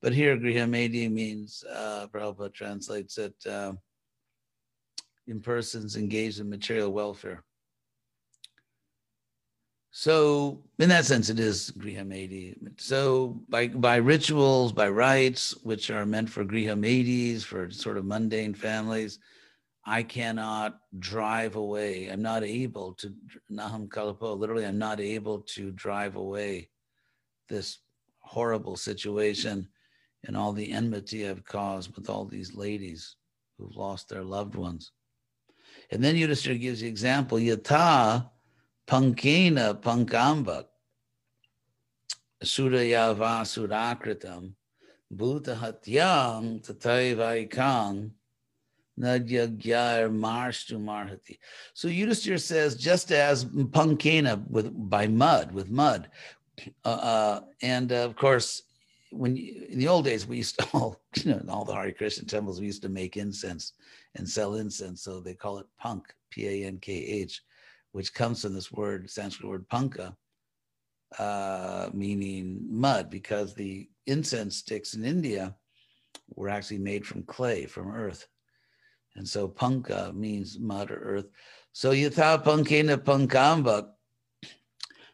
but 0.00 0.14
here 0.14 0.36
griha 0.36 0.68
medi 0.68 1.08
means, 1.08 1.64
uh, 1.70 2.06
Prabhupada 2.12 2.54
translates 2.54 3.18
it, 3.18 3.34
uh, 3.46 3.72
in 5.26 5.40
persons 5.40 5.96
engaged 5.96 6.40
in 6.40 6.48
material 6.48 6.92
welfare. 6.92 7.44
So 9.90 10.62
in 10.78 10.90
that 10.90 11.06
sense, 11.06 11.30
it 11.30 11.40
is 11.40 11.72
grihamedi. 11.78 12.54
So 12.78 13.40
by 13.48 13.68
by 13.68 13.96
rituals, 13.96 14.72
by 14.72 14.90
rites, 14.90 15.56
which 15.62 15.90
are 15.90 16.04
meant 16.04 16.28
for 16.28 16.44
grihamedis, 16.44 17.42
for 17.42 17.70
sort 17.70 17.96
of 17.96 18.04
mundane 18.04 18.52
families, 18.52 19.18
I 19.86 20.02
cannot 20.02 20.80
drive 20.98 21.56
away. 21.56 22.08
I'm 22.08 22.20
not 22.20 22.44
able 22.44 22.92
to 22.94 23.14
naham 23.50 23.88
kalapo. 23.88 24.36
Literally, 24.36 24.66
I'm 24.66 24.78
not 24.78 25.00
able 25.00 25.40
to 25.54 25.70
drive 25.70 26.16
away 26.16 26.68
this 27.48 27.78
horrible 28.18 28.76
situation 28.76 29.66
and 30.24 30.36
all 30.36 30.52
the 30.52 30.72
enmity 30.72 31.26
I've 31.26 31.44
caused 31.44 31.94
with 31.96 32.10
all 32.10 32.24
these 32.24 32.54
ladies 32.54 33.16
who've 33.56 33.76
lost 33.76 34.08
their 34.08 34.24
loved 34.24 34.56
ones. 34.56 34.92
And 35.90 36.02
then 36.02 36.16
Yudhishthira 36.16 36.56
gives 36.56 36.80
the 36.80 36.88
example, 36.88 37.38
Yata 37.38 38.28
Pankena 38.86 39.80
Pankamba 39.80 40.66
Surayava 42.42 43.42
Surakritam 43.44 44.52
Bhuta 45.14 45.56
Hatyam 45.56 46.64
Tataivaikang 46.64 48.10
Nadyagyar 48.98 50.10
Marshtu 50.10 50.78
Marhati. 50.78 51.38
So 51.74 51.88
Yudhishthira 51.88 52.38
says, 52.38 52.76
just 52.76 53.12
as 53.12 53.44
Pankena 53.44 54.48
with 54.48 54.72
by 54.90 55.06
mud, 55.06 55.52
with 55.52 55.70
mud. 55.70 56.08
Uh, 56.84 56.88
uh, 56.88 57.40
and 57.60 57.92
uh, 57.92 57.96
of 57.96 58.16
course, 58.16 58.62
when 59.10 59.36
you, 59.36 59.66
in 59.68 59.78
the 59.78 59.88
old 59.88 60.04
days 60.04 60.26
we 60.26 60.38
used 60.38 60.58
to 60.58 60.66
all 60.74 61.00
you 61.16 61.32
know 61.32 61.38
in 61.38 61.48
all 61.48 61.64
the 61.64 61.74
Hare 61.74 61.92
Krishna 61.92 62.24
temples 62.24 62.60
we 62.60 62.66
used 62.66 62.82
to 62.82 62.88
make 62.88 63.16
incense 63.16 63.72
and 64.16 64.28
sell 64.28 64.56
incense 64.56 65.02
so 65.02 65.20
they 65.20 65.34
call 65.34 65.58
it 65.58 65.66
punk 65.78 66.12
p-a-n-k-h 66.30 67.42
which 67.92 68.12
comes 68.12 68.42
from 68.42 68.54
this 68.54 68.72
word 68.72 69.08
Sanskrit 69.08 69.48
word 69.48 69.68
panka 69.68 70.14
uh, 71.18 71.88
meaning 71.92 72.60
mud 72.68 73.10
because 73.10 73.54
the 73.54 73.88
incense 74.06 74.56
sticks 74.56 74.94
in 74.94 75.04
India 75.04 75.54
were 76.34 76.48
actually 76.48 76.78
made 76.78 77.06
from 77.06 77.22
clay 77.22 77.66
from 77.66 77.90
earth. 77.90 78.26
And 79.14 79.26
so 79.26 79.48
panka 79.48 80.14
means 80.14 80.58
mud 80.58 80.90
or 80.90 80.98
earth. 80.98 81.26
So 81.72 81.92
yatha 81.92 82.42
pankena 82.44 82.98
pankamba. 82.98 83.88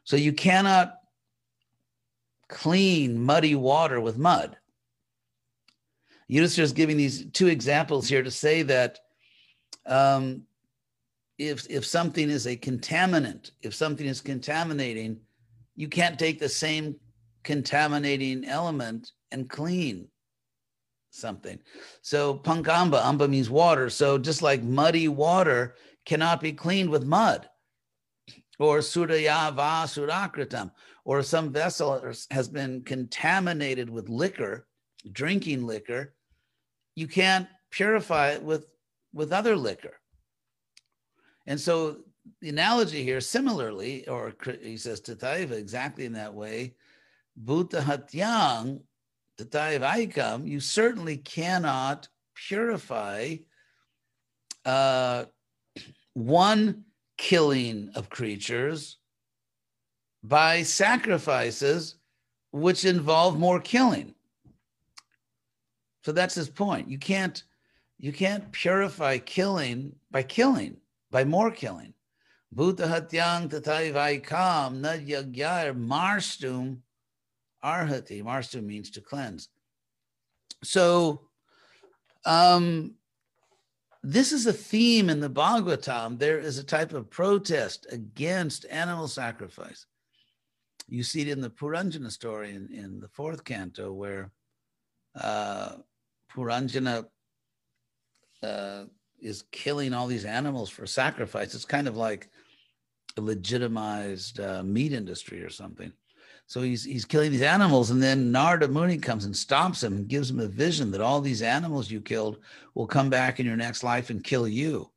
So 0.05 0.17
you 0.17 0.33
cannot 0.33 0.95
clean, 2.49 3.19
muddy 3.19 3.55
water 3.55 4.01
with 4.01 4.19
mud. 4.19 4.57
Yudhishthira 6.33 6.65
is 6.65 6.73
giving 6.73 6.97
these 6.97 7.27
two 7.33 7.49
examples 7.49 8.09
here 8.09 8.23
to 8.23 8.31
say 8.31 8.63
that 8.63 9.01
um, 9.85 10.45
if, 11.37 11.67
if 11.69 11.85
something 11.85 12.31
is 12.31 12.47
a 12.47 12.57
contaminant, 12.57 13.51
if 13.61 13.75
something 13.75 14.07
is 14.07 14.23
contaminating, 14.23 15.21
you 15.77 15.89
can't 15.89 16.19
take 16.19 16.39
the 16.39 16.49
same 16.49 16.97
contaminating 17.45 18.47
element 18.47 19.13
and 19.31 19.51
clean 19.51 20.09
something. 21.11 21.59
So 22.01 22.39
pankamba, 22.39 23.05
amba 23.05 23.29
means 23.29 23.51
water. 23.51 23.91
So 23.91 24.17
just 24.17 24.41
like 24.41 24.63
muddy 24.63 25.09
water 25.09 25.75
cannot 26.07 26.41
be 26.41 26.55
cleaned 26.55 26.89
with 26.89 27.05
mud 27.05 27.47
or 28.59 28.79
surayava 28.79 29.85
surakritam, 29.85 30.71
or 31.05 31.23
some 31.23 31.53
vessel 31.53 32.03
has 32.31 32.49
been 32.49 32.81
contaminated 32.85 33.91
with 33.91 34.09
liquor, 34.09 34.67
drinking 35.13 35.67
liquor, 35.67 36.15
you 36.95 37.07
can't 37.07 37.49
purify 37.71 38.31
it 38.31 38.43
with, 38.43 38.67
with 39.13 39.33
other 39.33 39.57
liquor. 39.57 39.99
And 41.47 41.61
so 41.61 41.99
the 42.41 42.49
analogy 42.49 43.03
here, 43.03 43.21
similarly, 43.21 44.07
or 44.09 44.35
he 44.61 44.77
says 44.77 45.01
Tataiva 45.01 45.53
exactly 45.53 46.05
in 46.05 46.13
that 46.13 46.35
way, 46.35 46.75
Bhuta 47.45 47.81
Hatyang, 47.81 48.81
Tataiva 49.39 49.91
Aikam, 49.91 50.47
you 50.47 50.61
certainly 50.61 51.17
cannot 51.17 52.09
purify 52.35 53.37
uh, 54.65 55.25
one 56.15 56.85
killing 57.17 57.91
of 57.95 58.11
creatures 58.11 58.99
by 60.23 60.63
sacrifices 60.63 61.97
which 62.53 62.85
involve 62.85 63.39
more 63.39 63.61
killing. 63.61 64.15
So 66.05 66.13
that's 66.13 66.35
his 66.35 66.49
point. 66.49 66.89
You 66.89 66.99
can't 66.99 67.43
you 67.99 68.13
can't 68.13 68.51
purify 68.51 69.19
killing 69.19 69.95
by 70.11 70.25
killing, 70.25 70.77
by 71.11 71.25
more 71.25 71.51
killing. 71.51 71.95
Bhuta 72.55 72.89
hatyang 72.89 73.49
tatai 73.49 73.93
vaikam 73.93 74.81
na 74.81 74.95
yagyar 74.95 75.77
marstum 75.77 76.79
arhati. 77.65 78.23
Marstum 78.23 78.65
means 78.65 78.91
to 78.91 79.01
cleanse. 79.01 79.49
So 80.65 81.29
um, 82.25 82.95
this 84.03 84.33
is 84.33 84.47
a 84.47 84.53
theme 84.53 85.09
in 85.09 85.21
the 85.21 85.31
Bhagavatam. 85.31 86.19
There 86.19 86.39
is 86.39 86.59
a 86.59 86.65
type 86.65 86.93
of 86.93 87.09
protest 87.09 87.87
against 87.91 88.67
animal 88.69 89.09
sacrifice. 89.09 89.87
You 90.89 91.05
see 91.05 91.23
it 91.23 91.29
in 91.29 91.41
the 91.41 91.51
Puranjana 91.51 92.11
story 92.11 92.51
in, 92.51 92.69
in 92.73 93.01
the 93.01 93.09
fourth 93.09 93.45
canto, 93.45 93.93
where 93.93 94.33
uh, 95.15 95.77
Puranjana 96.35 97.07
uh, 98.43 98.85
is 99.21 99.45
killing 99.53 99.95
all 99.95 100.07
these 100.07 100.25
animals 100.25 100.71
for 100.71 100.87
sacrifice. 100.87 101.55
It's 101.55 101.65
kind 101.65 101.89
of 101.89 101.97
like 101.97 102.29
a 103.17 103.21
legitimized 103.21 104.41
uh, 104.41 104.63
meat 104.63 104.93
industry 104.93 105.43
or 105.43 105.51
something. 105.51 105.93
So 106.47 106.61
he's 106.61 106.85
he's 106.85 107.05
killing 107.05 107.31
these 107.31 107.43
animals, 107.43 107.91
and 107.91 108.03
then 108.03 108.33
Narada 108.33 108.69
Muni 108.69 108.99
comes 108.99 109.25
and 109.25 109.37
stops 109.37 109.83
him 109.83 109.97
and 109.97 110.09
gives 110.09 110.31
him 110.31 110.41
a 110.41 110.47
vision 110.47 110.91
that 110.91 111.01
all 111.01 111.21
these 111.21 111.41
animals 111.41 111.91
you 111.91 112.01
killed 112.01 112.39
will 112.75 112.87
come 112.87 113.09
back 113.09 113.39
in 113.39 113.47
your 113.47 113.57
next 113.57 113.85
life 113.85 114.11
and 114.11 114.25
kill 114.25 114.47
you. 114.49 114.91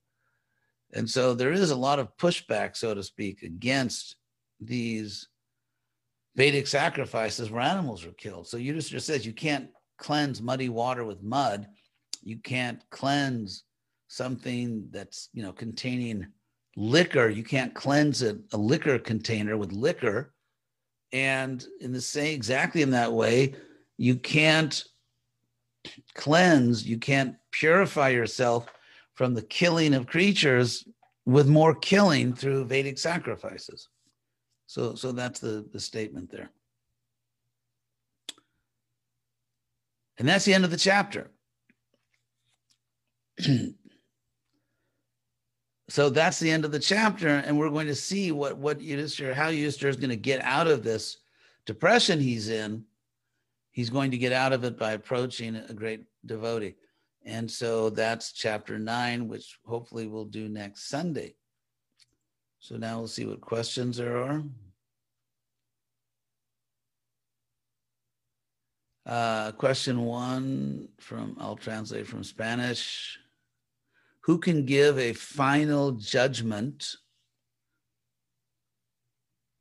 And 0.93 1.09
so 1.09 1.33
there 1.33 1.51
is 1.51 1.71
a 1.71 1.75
lot 1.75 1.99
of 1.99 2.15
pushback, 2.17 2.75
so 2.75 2.93
to 2.93 3.03
speak, 3.03 3.43
against 3.43 4.15
these 4.59 5.27
Vedic 6.35 6.67
sacrifices 6.67 7.49
where 7.49 7.61
animals 7.61 8.05
are 8.05 8.11
killed. 8.13 8.47
So 8.47 8.57
Yudhishthira 8.57 8.99
says 8.99 9.25
you 9.25 9.33
can't 9.33 9.69
cleanse 9.97 10.41
muddy 10.41 10.69
water 10.69 11.03
with 11.03 11.23
mud. 11.23 11.67
You 12.23 12.37
can't 12.37 12.81
cleanse 12.89 13.63
something 14.07 14.87
that's 14.91 15.29
you 15.33 15.43
know 15.43 15.51
containing 15.51 16.27
liquor. 16.75 17.29
You 17.29 17.43
can't 17.43 17.73
cleanse 17.73 18.21
a, 18.21 18.37
a 18.53 18.57
liquor 18.57 18.99
container 18.99 19.57
with 19.57 19.71
liquor 19.71 20.33
and 21.15 21.65
in 21.79 21.93
the 21.93 22.01
same, 22.01 22.33
exactly 22.33 22.81
in 22.81 22.91
that 22.91 23.13
way, 23.13 23.55
you 23.97 24.17
can't 24.17 24.83
cleanse, 26.13 26.85
you 26.85 26.97
can't 26.97 27.37
purify 27.51 28.09
yourself 28.09 28.67
from 29.13 29.33
the 29.33 29.41
killing 29.43 29.93
of 29.93 30.07
creatures 30.07 30.85
with 31.25 31.47
more 31.47 31.73
killing 31.73 32.33
through 32.33 32.65
Vedic 32.65 32.97
sacrifices. 32.97 33.87
So, 34.67 34.95
so 34.95 35.13
that's 35.13 35.39
the, 35.39 35.65
the 35.71 35.79
statement 35.79 36.29
there. 36.29 36.51
And 40.17 40.27
that's 40.27 40.45
the 40.45 40.53
end 40.53 40.63
of 40.65 40.71
the 40.71 40.77
chapter. 40.77 41.31
so 45.89 46.09
that's 46.09 46.39
the 46.39 46.49
end 46.49 46.65
of 46.65 46.71
the 46.71 46.79
chapter 46.79 47.27
and 47.27 47.59
we're 47.59 47.69
going 47.69 47.87
to 47.87 47.95
see 47.95 48.31
what 48.31 48.57
what 48.57 48.79
Yudhishthira, 48.79 49.35
how 49.35 49.49
Yudhishthira 49.49 49.89
is 49.89 49.97
going 49.97 50.09
to 50.09 50.15
get 50.15 50.41
out 50.41 50.67
of 50.67 50.83
this 50.83 51.17
depression 51.65 52.19
he's 52.19 52.49
in. 52.49 52.85
He's 53.71 53.89
going 53.89 54.11
to 54.11 54.17
get 54.17 54.31
out 54.31 54.53
of 54.53 54.63
it 54.63 54.79
by 54.79 54.93
approaching 54.93 55.57
a 55.57 55.73
great 55.73 56.05
devotee. 56.25 56.75
And 57.25 57.51
so 57.51 57.89
that's 57.89 58.31
chapter 58.31 58.79
9 58.79 59.27
which 59.27 59.59
hopefully 59.65 60.07
we'll 60.07 60.25
do 60.25 60.47
next 60.47 60.87
sunday. 60.87 61.35
So 62.59 62.77
now 62.77 62.99
we'll 62.99 63.07
see 63.07 63.25
what 63.25 63.41
questions 63.41 63.97
there 63.97 64.17
are 64.17 64.43
uh, 69.05 69.51
question 69.53 70.01
one 70.05 70.87
from 70.99 71.37
i'll 71.39 71.55
translate 71.55 72.07
from 72.07 72.23
spanish 72.23 73.19
who 74.21 74.39
can 74.39 74.65
give 74.65 74.97
a 74.97 75.13
final 75.13 75.91
judgment 75.91 76.95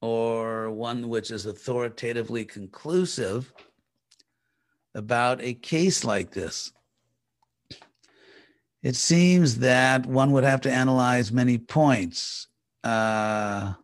or 0.00 0.70
one 0.70 1.08
which 1.08 1.30
is 1.30 1.46
authoritatively 1.46 2.44
conclusive 2.44 3.52
about 4.94 5.40
a 5.42 5.54
case 5.54 6.04
like 6.04 6.30
this. 6.30 6.72
It 8.82 8.96
seems 8.96 9.58
that 9.58 10.06
one 10.06 10.32
would 10.32 10.44
have 10.44 10.60
to 10.62 10.70
analyze 10.70 11.32
many 11.32 11.58
points. 11.58 12.48
Uh, 12.82 13.74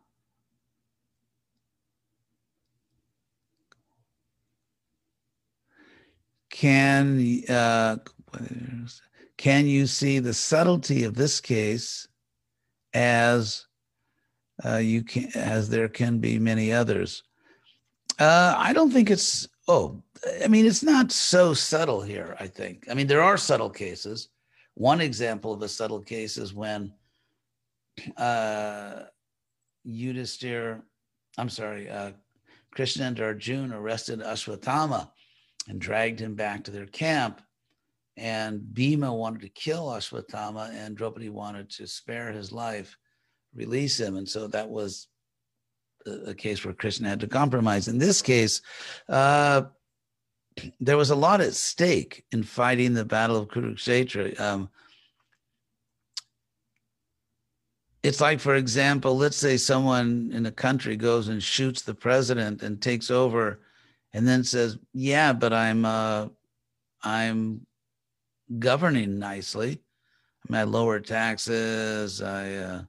can 6.50 7.42
uh, 7.48 7.96
can 9.36 9.66
you 9.66 9.86
see 9.86 10.18
the 10.18 10.34
subtlety 10.34 11.04
of 11.04 11.14
this 11.14 11.40
case 11.40 12.06
as 12.92 13.66
uh, 14.64 14.76
you 14.76 15.02
can 15.02 15.30
as 15.34 15.68
there 15.70 15.88
can 15.88 16.18
be 16.18 16.38
many 16.38 16.72
others? 16.72 17.22
Uh, 18.18 18.54
I 18.58 18.72
don't 18.72 18.90
think 18.90 19.10
it's 19.10 19.48
oh, 19.68 20.02
I 20.44 20.48
mean 20.48 20.66
it's 20.66 20.82
not 20.82 21.12
so 21.12 21.54
subtle 21.54 22.02
here. 22.02 22.36
I 22.38 22.46
think 22.46 22.86
I 22.90 22.94
mean 22.94 23.06
there 23.06 23.22
are 23.22 23.36
subtle 23.36 23.70
cases. 23.70 24.28
One 24.74 25.00
example 25.00 25.52
of 25.52 25.62
a 25.62 25.68
subtle 25.68 26.00
case 26.00 26.36
is 26.36 26.54
when 26.54 26.92
uh, 28.16 29.04
Yudhisthira, 29.86 30.80
I'm 31.38 31.48
sorry, 31.48 31.88
uh, 31.88 32.12
Krishna 32.70 33.06
and 33.06 33.20
Arjuna 33.20 33.80
arrested 33.80 34.20
Ashwatthama 34.20 35.10
and 35.68 35.80
dragged 35.80 36.20
him 36.20 36.34
back 36.34 36.64
to 36.64 36.70
their 36.70 36.86
camp. 36.86 37.40
And 38.16 38.74
Bhima 38.74 39.14
wanted 39.14 39.42
to 39.42 39.48
kill 39.48 39.86
Ashwatthama, 39.86 40.74
and 40.74 40.96
Draupadi 40.96 41.30
wanted 41.30 41.70
to 41.70 41.86
spare 41.86 42.32
his 42.32 42.52
life, 42.52 42.96
release 43.54 43.98
him. 43.98 44.16
And 44.16 44.28
so 44.28 44.46
that 44.48 44.68
was 44.68 45.08
a, 46.06 46.30
a 46.30 46.34
case 46.34 46.64
where 46.64 46.74
Krishna 46.74 47.08
had 47.08 47.20
to 47.20 47.28
compromise. 47.28 47.88
In 47.88 47.98
this 47.98 48.20
case, 48.20 48.60
uh, 49.08 49.62
there 50.80 50.96
was 50.96 51.10
a 51.10 51.16
lot 51.16 51.40
at 51.40 51.54
stake 51.54 52.24
in 52.32 52.42
fighting 52.42 52.92
the 52.92 53.04
Battle 53.04 53.36
of 53.36 53.48
Kurukshetra. 53.48 54.38
Um, 54.38 54.68
it's 58.02 58.20
like, 58.20 58.40
for 58.40 58.54
example, 58.54 59.16
let's 59.16 59.36
say 59.36 59.56
someone 59.56 60.30
in 60.32 60.46
a 60.46 60.52
country 60.52 60.96
goes 60.96 61.28
and 61.28 61.42
shoots 61.42 61.82
the 61.82 61.94
president 61.94 62.62
and 62.62 62.80
takes 62.80 63.10
over, 63.10 63.60
and 64.12 64.26
then 64.26 64.44
says, 64.44 64.78
"Yeah, 64.92 65.32
but 65.32 65.52
I'm 65.52 65.84
uh, 65.84 66.28
I'm 67.02 67.66
governing 68.58 69.18
nicely. 69.18 69.82
I 70.48 70.52
mean, 70.52 70.60
I 70.60 70.64
lower 70.64 71.00
taxes. 71.00 72.20
I, 72.22 72.54
uh, 72.54 72.82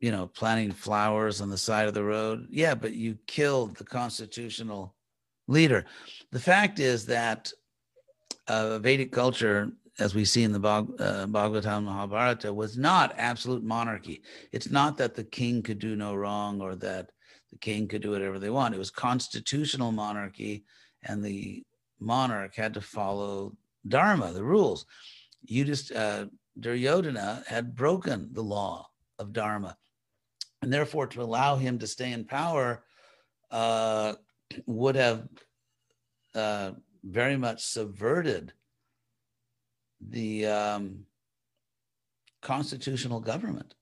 you 0.00 0.10
know, 0.10 0.26
planting 0.26 0.72
flowers 0.72 1.40
on 1.40 1.48
the 1.48 1.58
side 1.58 1.88
of 1.88 1.94
the 1.94 2.04
road. 2.04 2.46
Yeah, 2.50 2.74
but 2.74 2.92
you 2.92 3.16
killed 3.26 3.76
the 3.76 3.84
constitutional 3.84 4.94
leader. 5.48 5.86
The 6.32 6.40
fact 6.40 6.78
is 6.78 7.06
that 7.06 7.50
uh, 8.48 8.78
Vedic 8.80 9.12
culture 9.12 9.72
as 9.98 10.14
we 10.14 10.24
see 10.24 10.42
in 10.42 10.52
the 10.52 10.60
Bhag, 10.60 11.00
uh, 11.00 11.26
Bhagavatam 11.26 11.84
Mahabharata, 11.84 12.52
was 12.52 12.76
not 12.76 13.14
absolute 13.16 13.62
monarchy. 13.62 14.22
It's 14.52 14.70
not 14.70 14.96
that 14.98 15.14
the 15.14 15.24
king 15.24 15.62
could 15.62 15.78
do 15.78 15.94
no 15.94 16.14
wrong 16.14 16.60
or 16.60 16.74
that 16.76 17.10
the 17.54 17.58
king 17.58 17.86
could 17.86 18.02
do 18.02 18.10
whatever 18.10 18.40
they 18.40 18.50
want. 18.50 18.74
It 18.74 18.78
was 18.78 18.90
constitutional 18.90 19.92
monarchy, 19.92 20.64
and 21.04 21.24
the 21.24 21.62
monarch 22.00 22.56
had 22.56 22.74
to 22.74 22.80
follow 22.80 23.56
dharma, 23.86 24.32
the 24.32 24.42
rules. 24.42 24.86
You 25.44 25.64
just 25.64 25.92
uh, 25.92 26.26
Duryodhana 26.58 27.44
had 27.46 27.76
broken 27.76 28.30
the 28.32 28.42
law 28.42 28.88
of 29.20 29.32
dharma, 29.32 29.76
and 30.62 30.72
therefore 30.72 31.06
to 31.06 31.22
allow 31.22 31.54
him 31.54 31.78
to 31.78 31.86
stay 31.86 32.10
in 32.10 32.24
power 32.24 32.82
uh, 33.52 34.14
would 34.66 34.96
have 34.96 35.28
uh, 36.34 36.72
very 37.04 37.36
much 37.36 37.64
subverted 37.64 38.52
the 40.00 40.46
um, 40.46 41.06
constitutional 42.42 43.20
government. 43.20 43.74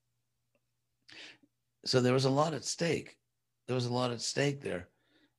So 1.87 2.03
there 2.03 2.13
was 2.13 2.27
a 2.27 2.31
lot 2.31 2.53
at 2.53 2.65
stake. 2.65 3.17
There 3.67 3.75
was 3.75 3.87
a 3.87 3.93
lot 3.93 4.11
at 4.11 4.21
stake 4.21 4.61
there. 4.61 4.89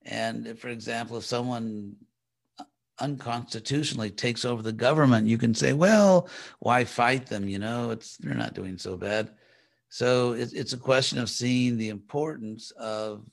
And 0.05 0.47
if, 0.47 0.59
for 0.59 0.69
example, 0.69 1.17
if 1.17 1.25
someone 1.25 1.95
unconstitutionally 2.99 4.11
takes 4.11 4.45
over 4.45 4.61
the 4.61 4.71
government, 4.71 5.27
you 5.27 5.37
can 5.37 5.53
say, 5.53 5.73
well, 5.73 6.29
why 6.59 6.83
fight 6.83 7.25
them? 7.27 7.47
You 7.47 7.59
know, 7.59 7.91
it's 7.91 8.17
they're 8.17 8.33
not 8.33 8.53
doing 8.53 8.77
so 8.77 8.97
bad. 8.97 9.31
So 9.89 10.33
it's, 10.33 10.53
it's 10.53 10.73
a 10.73 10.77
question 10.77 11.19
of 11.19 11.29
seeing 11.29 11.77
the 11.77 11.89
importance 11.89 12.71
of 12.71 13.25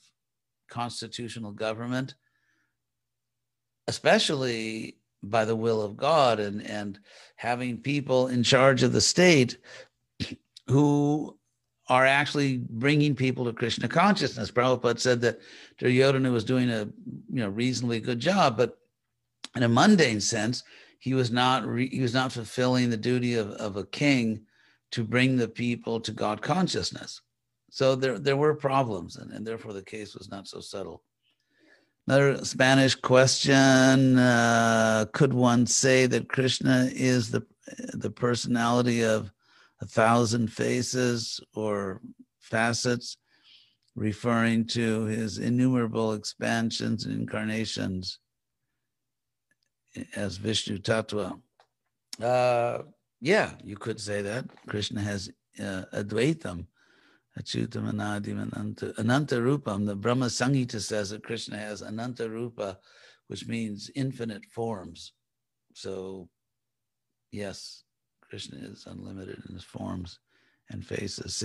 constitutional 0.69 1.51
government, 1.51 2.15
especially 3.87 4.97
by 5.23 5.45
the 5.45 5.55
will 5.55 5.81
of 5.81 5.97
God 5.97 6.39
and, 6.39 6.65
and 6.65 6.99
having 7.35 7.77
people 7.77 8.27
in 8.27 8.43
charge 8.43 8.83
of 8.83 8.93
the 8.93 9.01
state 9.01 9.57
who 10.67 11.37
are 11.91 12.05
actually 12.05 12.59
bringing 12.69 13.13
people 13.13 13.43
to 13.43 13.51
Krishna 13.51 13.85
consciousness. 13.85 14.49
Prabhupada 14.49 14.97
said 14.97 15.19
that 15.21 15.41
Duryodhana 15.77 16.31
was 16.31 16.45
doing 16.45 16.69
a 16.69 16.87
you 17.29 17.41
know 17.41 17.49
reasonably 17.49 17.99
good 17.99 18.21
job, 18.21 18.55
but 18.55 18.77
in 19.57 19.63
a 19.63 19.67
mundane 19.67 20.21
sense, 20.21 20.63
he 20.99 21.13
was 21.13 21.31
not 21.31 21.67
re, 21.67 21.89
he 21.89 21.99
was 21.99 22.13
not 22.13 22.31
fulfilling 22.31 22.89
the 22.89 22.95
duty 22.95 23.33
of, 23.33 23.49
of 23.51 23.75
a 23.75 23.85
king 23.85 24.45
to 24.91 25.03
bring 25.03 25.35
the 25.35 25.49
people 25.49 25.99
to 25.99 26.13
God 26.13 26.41
consciousness. 26.41 27.19
So 27.69 27.95
there 27.95 28.17
there 28.17 28.37
were 28.37 28.55
problems, 28.55 29.17
and, 29.17 29.29
and 29.33 29.45
therefore 29.45 29.73
the 29.73 29.83
case 29.83 30.15
was 30.15 30.31
not 30.31 30.47
so 30.47 30.61
subtle. 30.61 31.03
Another 32.07 32.45
Spanish 32.45 32.95
question: 32.95 34.17
uh, 34.17 35.07
Could 35.11 35.33
one 35.33 35.67
say 35.67 36.05
that 36.05 36.29
Krishna 36.29 36.89
is 36.93 37.31
the 37.31 37.45
the 37.95 38.11
personality 38.11 39.03
of 39.03 39.29
a 39.81 39.85
thousand 39.85 40.47
faces 40.51 41.39
or 41.53 42.01
facets, 42.39 43.17
referring 43.95 44.65
to 44.65 45.03
his 45.05 45.37
innumerable 45.37 46.13
expansions 46.13 47.05
and 47.05 47.13
incarnations 47.13 48.19
as 50.15 50.37
Vishnu 50.37 50.77
Tattva? 50.77 51.39
Uh, 52.21 52.83
yeah, 53.19 53.51
you 53.63 53.75
could 53.75 53.99
say 53.99 54.21
that 54.21 54.45
Krishna 54.67 55.01
has 55.01 55.29
uh, 55.59 55.83
Advaitam, 55.93 56.65
Achyutam 57.39 57.91
Anadim 57.91 58.41
Ananta, 58.41 58.93
Ananta 58.97 59.35
Rupam. 59.35 59.85
The 59.85 59.95
Brahma 59.95 60.27
Samhita 60.27 60.81
says 60.81 61.09
that 61.09 61.23
Krishna 61.23 61.57
has 61.57 61.81
Ananta 61.81 62.29
Rupa, 62.29 62.77
which 63.27 63.47
means 63.47 63.89
infinite 63.95 64.45
forms. 64.45 65.13
So, 65.73 66.29
yes, 67.31 67.83
Krishna 68.31 68.59
is 68.59 68.87
unlimited 68.87 69.43
in 69.45 69.55
his 69.55 69.63
forms 69.65 70.19
and 70.69 70.85
faces. 70.85 71.35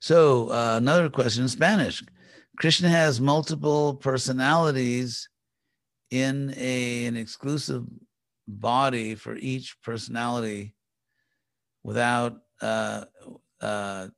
So, 0.00 0.50
uh, 0.50 0.74
another 0.76 1.08
question 1.08 1.44
in 1.44 1.48
Spanish 1.48 2.02
Krishna 2.58 2.88
has 2.88 3.20
multiple 3.20 3.94
personalities 3.94 5.28
in 6.10 6.52
a, 6.56 7.06
an 7.06 7.16
exclusive 7.16 7.84
body 8.48 9.14
for 9.14 9.36
each 9.36 9.80
personality 9.82 10.74
without 11.84 12.38
uh, 12.60 13.04
uh, 13.60 14.08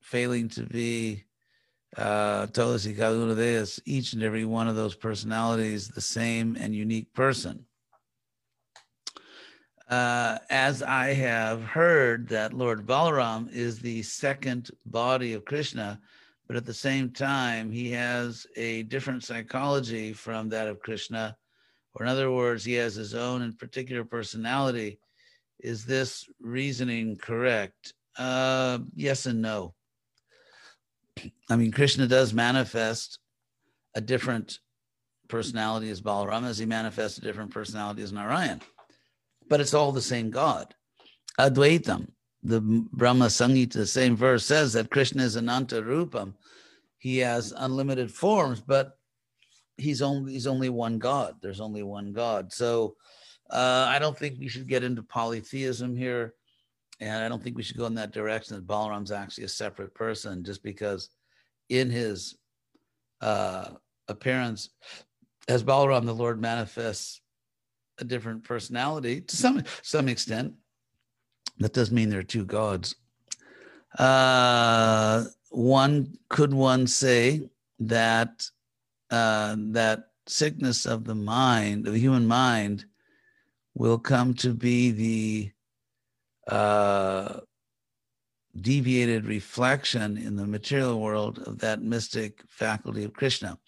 failing 0.00 0.48
to 0.48 0.62
be 0.62 1.24
uh, 1.98 2.46
uno 2.56 3.66
each 3.84 4.14
and 4.14 4.22
every 4.22 4.46
one 4.46 4.66
of 4.66 4.76
those 4.76 4.94
personalities, 4.94 5.88
the 5.88 6.00
same 6.00 6.56
and 6.58 6.74
unique 6.74 7.12
person. 7.12 7.66
Uh, 9.88 10.36
as 10.50 10.82
I 10.82 11.14
have 11.14 11.62
heard 11.62 12.28
that 12.28 12.52
Lord 12.52 12.86
Balaram 12.86 13.50
is 13.50 13.78
the 13.78 14.02
second 14.02 14.70
body 14.84 15.32
of 15.32 15.46
Krishna, 15.46 15.98
but 16.46 16.56
at 16.56 16.66
the 16.66 16.74
same 16.74 17.10
time, 17.10 17.70
he 17.70 17.90
has 17.92 18.46
a 18.56 18.82
different 18.84 19.24
psychology 19.24 20.12
from 20.12 20.50
that 20.50 20.68
of 20.68 20.80
Krishna, 20.80 21.36
or 21.94 22.04
in 22.04 22.10
other 22.10 22.30
words, 22.30 22.64
he 22.64 22.74
has 22.74 22.94
his 22.94 23.14
own 23.14 23.40
and 23.40 23.58
particular 23.58 24.04
personality. 24.04 24.98
Is 25.60 25.86
this 25.86 26.28
reasoning 26.38 27.16
correct? 27.16 27.94
Uh, 28.18 28.80
yes 28.94 29.24
and 29.24 29.40
no. 29.40 29.74
I 31.48 31.56
mean, 31.56 31.72
Krishna 31.72 32.06
does 32.06 32.34
manifest 32.34 33.20
a 33.94 34.02
different 34.02 34.58
personality 35.28 35.88
as 35.88 36.02
Balaram 36.02 36.44
as 36.44 36.58
he 36.58 36.66
manifests 36.66 37.18
a 37.18 37.22
different 37.22 37.52
personality 37.52 38.02
as 38.02 38.12
Narayan. 38.12 38.60
But 39.48 39.60
it's 39.60 39.74
all 39.74 39.92
the 39.92 40.02
same 40.02 40.30
God. 40.30 40.74
Advaitam, 41.38 42.08
the 42.42 42.60
Brahma 42.60 43.26
Samhita, 43.26 43.74
the 43.74 43.86
same 43.86 44.16
verse 44.16 44.44
says 44.44 44.72
that 44.72 44.90
Krishna 44.90 45.22
is 45.22 45.36
Ananta 45.36 45.82
Rupam. 45.82 46.34
He 46.98 47.18
has 47.18 47.52
unlimited 47.56 48.10
forms, 48.10 48.60
but 48.60 48.98
he's 49.76 50.02
only 50.02 50.32
he's 50.32 50.46
only 50.46 50.68
one 50.68 50.98
God. 50.98 51.36
There's 51.40 51.60
only 51.60 51.82
one 51.82 52.12
God. 52.12 52.52
So 52.52 52.96
uh, 53.50 53.86
I 53.88 53.98
don't 53.98 54.18
think 54.18 54.38
we 54.38 54.48
should 54.48 54.68
get 54.68 54.84
into 54.84 55.02
polytheism 55.02 55.96
here. 55.96 56.34
And 57.00 57.22
I 57.22 57.28
don't 57.28 57.42
think 57.42 57.56
we 57.56 57.62
should 57.62 57.76
go 57.76 57.86
in 57.86 57.94
that 57.94 58.12
direction 58.12 58.56
that 58.56 58.66
Balaram's 58.66 59.12
actually 59.12 59.44
a 59.44 59.48
separate 59.48 59.94
person 59.94 60.42
just 60.42 60.64
because 60.64 61.10
in 61.68 61.90
his 61.90 62.36
uh, 63.20 63.68
appearance 64.08 64.70
as 65.48 65.64
Balaram, 65.64 66.04
the 66.04 66.14
Lord 66.14 66.40
manifests 66.40 67.20
a 68.00 68.04
different 68.04 68.44
personality 68.44 69.20
to 69.22 69.36
some 69.36 69.62
some 69.82 70.08
extent. 70.08 70.54
That 71.58 71.72
doesn't 71.72 71.94
mean 71.94 72.10
there 72.10 72.20
are 72.20 72.24
two 72.24 72.44
gods. 72.44 72.94
Uh, 73.98 75.24
one 75.50 76.16
could 76.28 76.54
one 76.54 76.86
say 76.86 77.48
that 77.80 78.48
uh, 79.10 79.56
that 79.58 80.10
sickness 80.26 80.86
of 80.86 81.04
the 81.04 81.14
mind, 81.14 81.86
of 81.86 81.94
the 81.94 81.98
human 81.98 82.26
mind, 82.26 82.84
will 83.74 83.98
come 83.98 84.34
to 84.34 84.52
be 84.52 84.90
the 84.90 85.50
uh, 86.52 87.40
deviated 88.60 89.24
reflection 89.26 90.16
in 90.16 90.36
the 90.36 90.46
material 90.46 91.00
world 91.00 91.38
of 91.46 91.58
that 91.58 91.82
mystic 91.82 92.42
faculty 92.48 93.04
of 93.04 93.12
Krishna. 93.12 93.58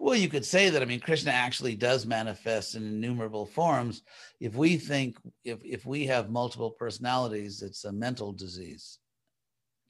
Well, 0.00 0.14
you 0.14 0.28
could 0.28 0.44
say 0.44 0.70
that. 0.70 0.80
I 0.80 0.84
mean, 0.84 1.00
Krishna 1.00 1.32
actually 1.32 1.74
does 1.74 2.06
manifest 2.06 2.76
in 2.76 2.84
innumerable 2.86 3.46
forms. 3.46 4.02
If 4.40 4.54
we 4.54 4.76
think, 4.76 5.16
if, 5.44 5.58
if 5.64 5.84
we 5.84 6.06
have 6.06 6.30
multiple 6.30 6.70
personalities, 6.70 7.62
it's 7.62 7.84
a 7.84 7.92
mental 7.92 8.32
disease. 8.32 8.98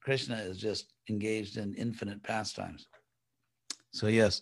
Krishna 0.02 0.36
is 0.36 0.56
just 0.56 0.92
engaged 1.10 1.58
in 1.58 1.74
infinite 1.74 2.22
pastimes. 2.22 2.86
So, 3.92 4.06
yes, 4.06 4.40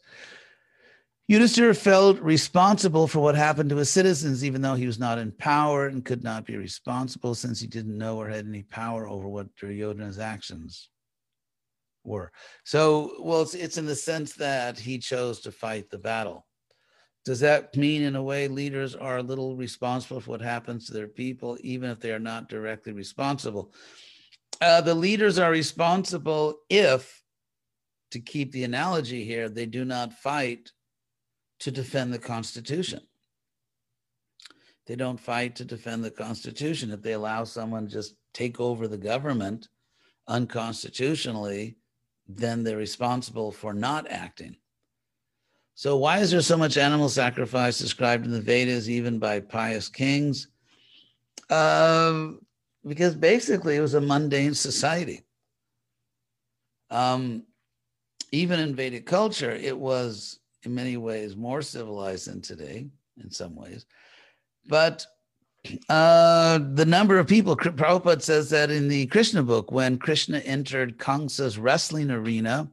Yudhisthira 1.30 1.76
felt 1.76 2.20
responsible 2.20 3.08
for 3.08 3.18
what 3.18 3.34
happened 3.34 3.70
to 3.70 3.76
his 3.76 3.90
citizens, 3.90 4.44
even 4.44 4.62
though 4.62 4.74
he 4.74 4.86
was 4.86 5.00
not 5.00 5.18
in 5.18 5.32
power 5.32 5.88
and 5.88 6.04
could 6.04 6.22
not 6.22 6.46
be 6.46 6.56
responsible 6.56 7.34
since 7.34 7.58
he 7.58 7.66
didn't 7.66 7.98
know 7.98 8.16
or 8.16 8.28
had 8.28 8.46
any 8.46 8.62
power 8.62 9.08
over 9.08 9.26
what 9.26 9.54
Duryodhana's 9.56 10.20
actions 10.20 10.88
were. 12.06 12.30
So, 12.64 13.16
well, 13.20 13.42
it's, 13.42 13.54
it's 13.54 13.78
in 13.78 13.86
the 13.86 13.96
sense 13.96 14.34
that 14.34 14.78
he 14.78 14.98
chose 14.98 15.40
to 15.40 15.52
fight 15.52 15.90
the 15.90 15.98
battle. 15.98 16.46
Does 17.24 17.40
that 17.40 17.76
mean, 17.76 18.02
in 18.02 18.14
a 18.14 18.22
way, 18.22 18.46
leaders 18.46 18.94
are 18.94 19.18
a 19.18 19.22
little 19.22 19.56
responsible 19.56 20.20
for 20.20 20.30
what 20.30 20.40
happens 20.40 20.86
to 20.86 20.92
their 20.92 21.08
people, 21.08 21.58
even 21.60 21.90
if 21.90 21.98
they 21.98 22.12
are 22.12 22.20
not 22.20 22.48
directly 22.48 22.92
responsible? 22.92 23.72
Uh, 24.60 24.80
the 24.80 24.94
leaders 24.94 25.38
are 25.38 25.50
responsible 25.50 26.60
if, 26.70 27.22
to 28.12 28.20
keep 28.20 28.52
the 28.52 28.62
analogy 28.62 29.24
here, 29.24 29.48
they 29.48 29.66
do 29.66 29.84
not 29.84 30.12
fight 30.12 30.70
to 31.58 31.70
defend 31.72 32.14
the 32.14 32.18
Constitution. 32.18 33.00
They 34.86 34.94
don't 34.94 35.18
fight 35.18 35.56
to 35.56 35.64
defend 35.64 36.04
the 36.04 36.12
Constitution. 36.12 36.92
If 36.92 37.02
they 37.02 37.12
allow 37.12 37.42
someone 37.42 37.88
just 37.88 38.14
take 38.32 38.60
over 38.60 38.86
the 38.86 38.96
government 38.96 39.68
unconstitutionally, 40.28 41.76
then 42.28 42.62
they're 42.62 42.76
responsible 42.76 43.52
for 43.52 43.72
not 43.72 44.10
acting. 44.10 44.56
So, 45.74 45.96
why 45.96 46.18
is 46.18 46.30
there 46.30 46.40
so 46.40 46.56
much 46.56 46.78
animal 46.78 47.08
sacrifice 47.08 47.78
described 47.78 48.24
in 48.24 48.32
the 48.32 48.40
Vedas, 48.40 48.88
even 48.88 49.18
by 49.18 49.40
pious 49.40 49.88
kings? 49.88 50.48
Uh, 51.50 52.28
because 52.86 53.14
basically 53.14 53.76
it 53.76 53.80
was 53.80 53.94
a 53.94 54.00
mundane 54.00 54.54
society. 54.54 55.24
Um, 56.90 57.44
even 58.32 58.60
in 58.60 58.74
Vedic 58.74 59.06
culture, 59.06 59.50
it 59.50 59.76
was 59.76 60.40
in 60.62 60.74
many 60.74 60.96
ways 60.96 61.36
more 61.36 61.62
civilized 61.62 62.28
than 62.28 62.40
today, 62.40 62.86
in 63.22 63.30
some 63.30 63.54
ways. 63.54 63.86
But 64.66 65.06
uh, 65.88 66.58
the 66.58 66.86
number 66.86 67.18
of 67.18 67.26
people, 67.26 67.56
Prabhupada 67.56 68.22
says 68.22 68.50
that 68.50 68.70
in 68.70 68.88
the 68.88 69.06
Krishna 69.06 69.42
book, 69.42 69.70
when 69.70 69.98
Krishna 69.98 70.38
entered 70.38 70.98
Kamsa's 70.98 71.58
wrestling 71.58 72.10
arena, 72.10 72.70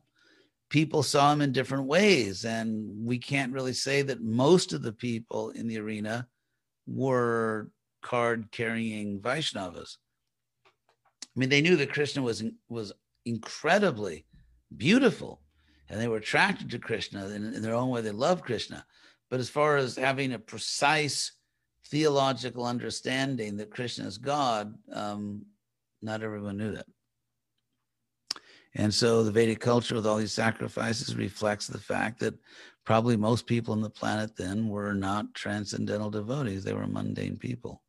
people 0.69 1.03
saw 1.03 1.31
him 1.31 1.41
in 1.41 1.51
different 1.51 1.85
ways. 1.85 2.45
And 2.45 3.05
we 3.05 3.17
can't 3.17 3.53
really 3.53 3.73
say 3.73 4.01
that 4.01 4.21
most 4.21 4.73
of 4.73 4.81
the 4.81 4.91
people 4.91 5.51
in 5.51 5.67
the 5.67 5.79
arena 5.79 6.27
were 6.87 7.69
card 8.01 8.49
carrying 8.51 9.19
Vaishnavas. 9.19 9.97
I 10.65 11.39
mean, 11.39 11.49
they 11.49 11.61
knew 11.61 11.75
that 11.77 11.93
Krishna 11.93 12.21
was, 12.21 12.43
was 12.69 12.91
incredibly 13.25 14.25
beautiful 14.75 15.41
and 15.89 16.01
they 16.01 16.07
were 16.07 16.17
attracted 16.17 16.71
to 16.71 16.79
Krishna 16.79 17.27
in, 17.27 17.53
in 17.53 17.61
their 17.61 17.75
own 17.75 17.89
way. 17.89 18.01
They 18.01 18.09
loved 18.09 18.43
Krishna. 18.43 18.83
But 19.29 19.39
as 19.39 19.49
far 19.49 19.77
as 19.77 19.95
having 19.95 20.33
a 20.33 20.39
precise 20.39 21.32
theological 21.93 22.65
understanding 22.65 23.55
that 23.55 23.69
Krishna 23.69 24.07
is 24.07 24.17
God, 24.17 24.73
um, 24.91 25.45
not 26.01 26.23
everyone 26.23 26.57
knew 26.57 26.71
that. 26.71 26.87
And 28.73 28.91
so 28.91 29.23
the 29.23 29.29
Vedic 29.29 29.59
culture 29.59 29.93
with 29.93 30.07
all 30.07 30.17
these 30.17 30.33
sacrifices 30.33 31.15
reflects 31.15 31.67
the 31.67 31.77
fact 31.77 32.19
that 32.21 32.33
probably 32.83 33.15
most 33.15 33.45
people 33.45 33.73
on 33.73 33.81
the 33.81 33.91
planet 33.91 34.35
then 34.35 34.69
were 34.69 34.95
not 34.95 35.35
transcendental 35.35 36.09
devotees, 36.09 36.63
they 36.63 36.73
were 36.73 36.87
mundane 36.87 37.37
people. 37.37 37.83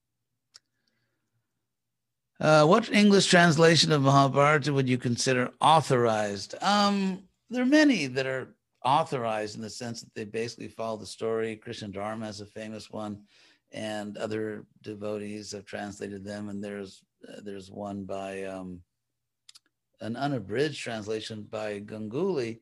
Uh, 2.38 2.66
what 2.66 2.92
English 2.92 3.24
translation 3.24 3.90
of 3.90 4.02
Mahabharata 4.02 4.70
would 4.70 4.86
you 4.86 4.98
consider 4.98 5.50
authorized? 5.62 6.54
Um, 6.60 7.22
there 7.48 7.62
are 7.62 7.80
many 7.82 8.06
that 8.08 8.26
are 8.26 8.54
authorized 8.84 9.56
in 9.56 9.62
the 9.62 9.70
sense 9.70 10.02
that 10.02 10.14
they 10.14 10.24
basically 10.24 10.68
follow 10.68 10.98
the 10.98 11.06
story. 11.06 11.56
Krishna 11.56 11.88
Dharma 11.88 12.28
is 12.28 12.42
a 12.42 12.46
famous 12.46 12.90
one, 12.90 13.22
and 13.74 14.16
other 14.16 14.64
devotees 14.82 15.50
have 15.50 15.66
translated 15.66 16.24
them. 16.24 16.48
And 16.48 16.62
there's 16.62 17.02
uh, 17.28 17.40
there's 17.42 17.70
one 17.70 18.04
by 18.04 18.44
um, 18.44 18.80
an 20.00 20.16
unabridged 20.16 20.80
translation 20.80 21.42
by 21.50 21.80
Ganguly 21.80 22.60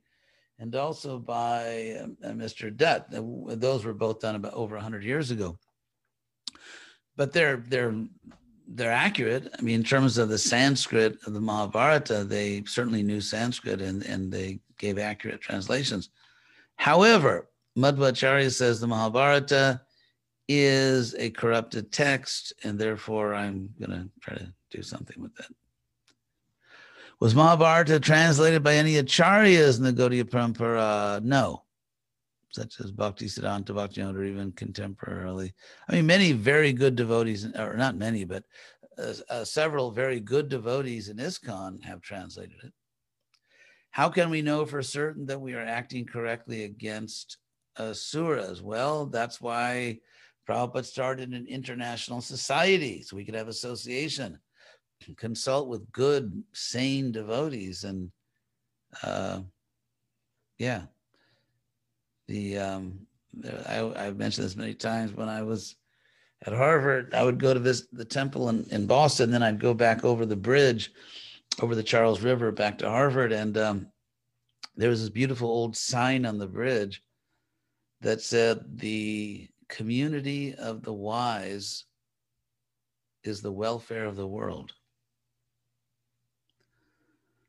and 0.59 0.75
also 0.75 1.19
by 1.19 1.99
uh, 2.25 2.29
Mr. 2.29 2.75
Dutt. 2.75 3.07
Those 3.11 3.85
were 3.85 3.95
both 3.95 4.21
done 4.21 4.37
about 4.37 4.55
over 4.55 4.75
100 4.77 5.05
years 5.05 5.31
ago. 5.31 5.59
But 7.17 7.33
they're 7.33 7.63
they're 7.69 7.95
they're 8.67 8.93
accurate. 8.93 9.55
I 9.59 9.63
mean, 9.63 9.81
in 9.81 9.85
terms 9.85 10.17
of 10.17 10.31
the 10.31 10.39
Sanskrit 10.39 11.19
of 11.27 11.35
the 11.35 11.41
Mahabharata, 11.41 12.25
they 12.25 12.63
certainly 12.65 13.03
knew 13.03 13.21
Sanskrit 13.21 13.83
and, 13.83 14.03
and 14.05 14.33
they 14.33 14.61
gave 14.79 14.99
accurate 14.99 15.43
translations. 15.43 16.09
However, 16.77 17.51
Madhvacharya 17.77 18.51
says 18.51 18.81
the 18.81 18.87
Mahabharata 18.87 19.83
is 20.49 21.15
a 21.15 21.31
corrupted 21.31 21.93
text, 21.93 22.53
and 22.65 22.79
therefore 22.79 23.35
I'm 23.35 23.71
going 23.79 23.91
to 23.91 24.09
try 24.21 24.37
to 24.37 24.53
do 24.71 24.83
something 24.83 25.21
with 25.21 25.35
that. 25.37 25.49
Was 27.21 27.35
Mahabharata 27.35 28.01
translated 28.01 28.65
by 28.65 28.75
any 28.75 28.95
acharyas 28.95 29.79
in 29.79 29.85
the 29.85 29.93
Gaudiya 29.93 30.25
Parampara? 30.25 31.23
No, 31.23 31.63
such 32.51 32.81
as 32.81 32.91
Bhakti 32.91 33.27
Siddhanta 33.27 33.71
Bhaktivinoda, 33.71 34.17
or 34.17 34.25
even 34.25 34.53
contemporarily. 34.53 35.53
I 35.89 35.93
mean, 35.93 36.07
many 36.07 36.33
very 36.33 36.73
good 36.73 36.97
devotees, 36.97 37.47
or 37.57 37.77
not 37.77 37.97
many, 37.97 38.25
but 38.25 38.43
uh, 38.99 39.15
uh, 39.31 39.45
several 39.45 39.91
very 39.91 40.19
good 40.21 40.49
devotees 40.49 41.09
in 41.09 41.19
ISKCON 41.19 41.83
have 41.85 42.01
translated 42.01 42.57
it. 42.65 42.73
How 43.91 44.09
can 44.09 44.29
we 44.29 44.43
know 44.43 44.67
for 44.67 44.83
certain 44.83 45.27
that 45.27 45.41
we 45.41 45.55
are 45.55 45.65
acting 45.65 46.07
correctly 46.07 46.65
against 46.65 47.39
asuras? 47.79 48.63
Well, 48.63 49.07
that's 49.07 49.41
why 49.41 50.01
Prabhupada 50.53 50.85
started 50.85 51.33
an 51.33 51.47
international 51.47 52.21
society 52.21 53.03
so 53.03 53.17
we 53.17 53.25
could 53.25 53.35
have 53.35 53.49
association 53.49 54.39
consult 55.17 55.69
with 55.69 55.91
good, 55.93 56.43
sane 56.53 57.11
devotees, 57.11 57.85
and 57.85 58.11
uh, 59.03 59.41
yeah, 60.59 60.83
the 62.29 62.59
um, 62.59 63.01
I, 63.67 63.81
I've 63.97 64.17
mentioned 64.17 64.47
this 64.47 64.57
many 64.57 64.75
times. 64.75 65.13
When 65.13 65.29
I 65.29 65.43
was 65.43 65.77
at 66.47 66.53
Harvard, 66.53 67.15
I 67.15 67.25
would 67.25 67.41
go 67.41 67.55
to 67.55 67.61
visit 67.61 67.87
the 67.93 68.05
temple 68.05 68.49
in, 68.49 68.65
in 68.71 68.87
Boston, 68.87 69.31
then 69.31 69.43
I'd 69.43 69.61
go 69.61 69.75
back 69.75 70.05
over 70.05 70.27
the 70.27 70.37
bridge, 70.37 70.93
over 71.61 71.75
the 71.75 71.83
Charles 71.83 72.21
River, 72.21 72.53
back 72.53 72.79
to 72.79 72.89
Harvard, 72.89 73.33
and 73.33 73.57
um, 73.59 73.87
there 74.77 74.91
was 74.91 75.01
this 75.01 75.11
beautiful 75.11 75.49
old 75.49 75.77
sign 75.77 76.25
on 76.25 76.39
the 76.39 76.47
bridge 76.47 77.03
that 78.03 78.21
said, 78.21 78.79
"The 78.79 79.49
community 79.79 80.55
of 80.55 80.83
the 80.83 80.93
wise 80.93 81.85
is 83.25 83.41
the 83.41 83.57
welfare 83.65 84.07
of 84.07 84.17
the 84.17 84.27
world." 84.27 84.73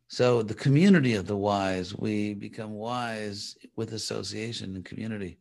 So 0.08 0.44
the 0.44 0.54
community 0.66 1.16
of 1.16 1.26
the 1.26 1.36
wise, 1.36 1.96
we 1.96 2.36
become 2.36 2.74
wise 2.74 3.58
with 3.76 3.94
association 3.94 4.76
and 4.76 4.86
community. 4.86 5.40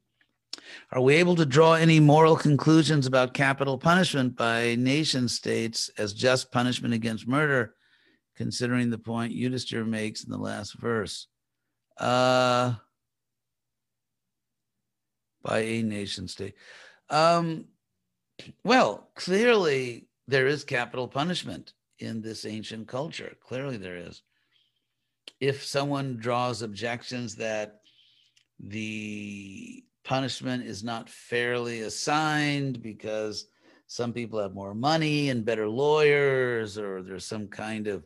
Are 0.93 1.03
we 1.03 1.17
able 1.17 1.37
to 1.37 1.45
draw 1.45 1.75
any 1.75 2.01
moral 2.01 2.37
conclusions 2.37 3.07
about 3.07 3.35
capital 3.35 3.77
punishment 3.77 4.35
by 4.35 4.75
nation 4.77 5.29
states 5.29 5.91
as 5.99 6.15
just 6.15 6.53
punishment 6.53 6.95
against 6.95 7.29
murder, 7.29 7.75
considering 8.35 8.89
the 8.89 8.97
point 8.97 9.35
Yudhisthira 9.35 9.87
makes 9.87 10.25
in 10.25 10.31
the 10.31 10.39
last 10.39 10.73
verse? 10.81 11.29
Uh, 11.99 12.75
by 15.43 15.61
a 15.61 15.83
nation 15.83 16.29
state. 16.29 16.55
Um, 17.11 17.67
well, 18.65 19.11
clearly 19.15 20.09
there 20.29 20.47
is 20.47 20.65
capital 20.65 21.09
punishment 21.09 21.73
in 21.99 22.23
this 22.23 22.45
ancient 22.45 22.89
culture. 22.89 23.37
Clearly 23.41 23.77
there 23.77 23.97
is 23.97 24.23
if 25.41 25.65
someone 25.65 26.17
draws 26.19 26.63
objections 26.63 27.35
that 27.37 27.81
the 28.61 29.85
punishment 30.05 30.65
is 30.65 30.85
not 30.85 31.09
fairly 31.09 31.81
assigned 31.81 32.83
because 32.83 33.47
some 33.87 34.13
people 34.13 34.39
have 34.39 34.55
more 34.55 34.75
money 34.75 35.31
and 35.31 35.45
better 35.45 35.69
lawyers, 35.69 36.79
or 36.79 37.03
there's 37.03 37.27
some 37.27 37.49
kind 37.49 37.89
of 37.89 38.05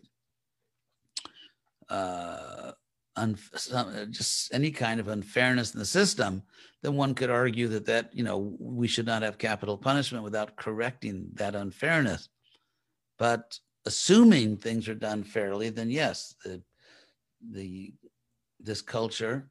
uh, 1.88 2.72
un- 3.16 3.38
some, 3.54 4.08
just 4.10 4.52
any 4.52 4.70
kind 4.70 5.00
of 5.00 5.08
unfairness 5.08 5.74
in 5.74 5.80
the 5.80 5.86
system, 5.86 6.42
then 6.82 6.94
one 6.94 7.14
could 7.14 7.30
argue 7.30 7.68
that 7.68 7.86
that 7.86 8.14
you 8.14 8.22
know 8.22 8.56
we 8.58 8.86
should 8.88 9.06
not 9.06 9.22
have 9.22 9.38
capital 9.38 9.76
punishment 9.76 10.24
without 10.24 10.56
correcting 10.56 11.28
that 11.34 11.54
unfairness. 11.54 12.28
But 13.18 13.58
assuming 13.86 14.56
things 14.56 14.88
are 14.88 14.94
done 14.94 15.24
fairly, 15.24 15.70
then 15.70 15.90
yes, 15.90 16.34
the 16.44 16.62
the 17.50 17.94
this 18.60 18.82
culture, 18.82 19.48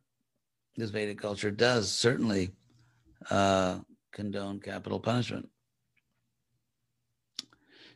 this 0.76 0.90
Vedic 0.90 1.20
culture, 1.20 1.52
does 1.52 1.92
certainly 1.92 2.52
uh, 3.30 3.80
condone 4.12 4.60
capital 4.60 5.00
punishment. 5.00 5.50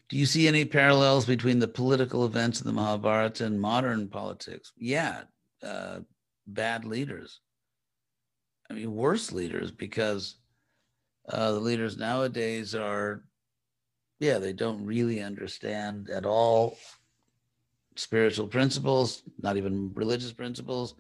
Do 0.09 0.17
you 0.17 0.26
see 0.26 0.47
any 0.47 0.65
parallels 0.65 1.26
between 1.26 1.59
the 1.59 1.67
political 1.67 2.26
events 2.26 2.59
of 2.59 2.65
the 2.65 2.74
Mahabharata 2.74 3.45
and 3.45 3.61
modern 3.61 4.07
politics? 4.07 4.74
Yeah, 4.76 5.22
uh, 5.64 5.99
bad 6.47 6.86
leaders. 6.86 7.41
I 8.70 8.74
mean, 8.74 8.93
worse 8.93 9.32
leaders 9.32 9.72
because 9.72 10.36
uh, 11.28 11.51
the 11.51 11.60
leaders 11.60 11.97
nowadays 11.97 12.76
are, 12.76 13.24
yeah, 14.20 14.38
they 14.38 14.53
don't 14.53 14.86
really 14.86 15.22
understand 15.22 16.10
at 16.10 16.26
all 16.26 16.78
spiritual 17.95 18.47
principles, 18.47 19.24
not 19.41 19.57
even 19.57 19.91
religious 19.93 20.34
principles, 20.34 20.95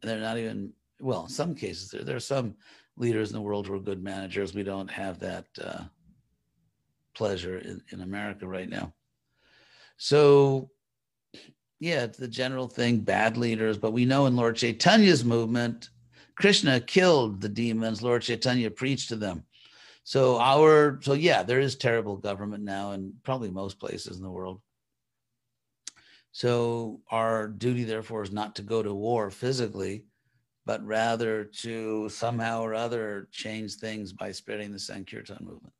and 0.00 0.10
they're 0.10 0.20
not 0.20 0.38
even 0.38 0.72
well. 1.00 1.24
In 1.24 1.28
some 1.28 1.54
cases, 1.54 1.90
there 1.90 2.04
there 2.04 2.16
are 2.16 2.20
some 2.20 2.54
leaders 2.96 3.30
in 3.30 3.34
the 3.34 3.42
world 3.42 3.66
who 3.66 3.74
are 3.74 3.80
good 3.80 4.02
managers. 4.02 4.54
We 4.54 4.62
don't 4.62 4.90
have 4.90 5.18
that 5.20 5.46
uh, 5.62 5.84
pleasure 7.14 7.58
in, 7.58 7.80
in 7.90 8.00
America 8.02 8.46
right 8.46 8.68
now. 8.68 8.92
So, 9.96 10.70
yeah, 11.82 12.04
it's 12.04 12.18
the 12.18 12.28
general 12.28 12.68
thing, 12.68 13.00
bad 13.00 13.36
leaders. 13.36 13.76
But 13.76 13.92
we 13.92 14.04
know 14.04 14.26
in 14.26 14.36
Lord 14.36 14.54
Chaitanya's 14.54 15.24
movement, 15.24 15.90
Krishna 16.36 16.78
killed 16.78 17.40
the 17.40 17.48
demons. 17.48 18.02
Lord 18.02 18.22
Chaitanya 18.22 18.70
preached 18.70 19.08
to 19.08 19.16
them. 19.16 19.42
So 20.04 20.38
our 20.38 21.00
so 21.02 21.14
yeah, 21.14 21.42
there 21.42 21.58
is 21.58 21.74
terrible 21.74 22.16
government 22.16 22.62
now 22.62 22.92
in 22.92 23.14
probably 23.24 23.50
most 23.50 23.80
places 23.80 24.16
in 24.16 24.22
the 24.22 24.30
world. 24.30 24.60
So 26.30 27.00
our 27.10 27.48
duty, 27.48 27.82
therefore, 27.82 28.22
is 28.22 28.30
not 28.30 28.54
to 28.56 28.62
go 28.62 28.84
to 28.84 28.94
war 28.94 29.28
physically, 29.28 30.04
but 30.64 30.86
rather 30.86 31.44
to 31.62 32.08
somehow 32.10 32.62
or 32.62 32.74
other 32.74 33.28
change 33.32 33.74
things 33.74 34.12
by 34.12 34.30
spreading 34.30 34.70
the 34.70 34.78
Sankirtan 34.78 35.38
movement. 35.40 35.74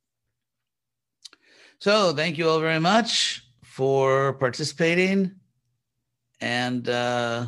So 1.78 2.12
thank 2.12 2.38
you 2.38 2.48
all 2.48 2.59
very 2.59 2.80
much 2.80 3.46
for 3.62 4.32
participating. 4.32 5.36
And 6.43 6.88
uh, 6.88 7.47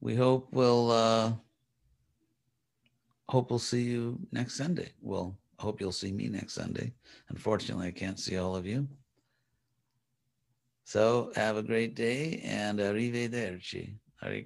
we 0.00 0.14
hope 0.14 0.48
we'll 0.52 0.90
uh, 0.90 1.32
hope 3.28 3.50
we'll 3.50 3.58
see 3.58 3.82
you 3.82 4.18
next 4.32 4.54
Sunday. 4.54 4.90
Well, 5.02 5.36
hope 5.58 5.82
you'll 5.82 5.92
see 5.92 6.12
me 6.12 6.28
next 6.28 6.54
Sunday. 6.54 6.94
Unfortunately, 7.28 7.88
I 7.88 7.90
can't 7.90 8.18
see 8.18 8.38
all 8.38 8.56
of 8.56 8.64
you. 8.64 8.88
So 10.84 11.30
have 11.36 11.58
a 11.58 11.62
great 11.62 11.94
day 11.94 12.40
and 12.42 12.78
arrivederci. 12.78 13.96
Hare 14.22 14.42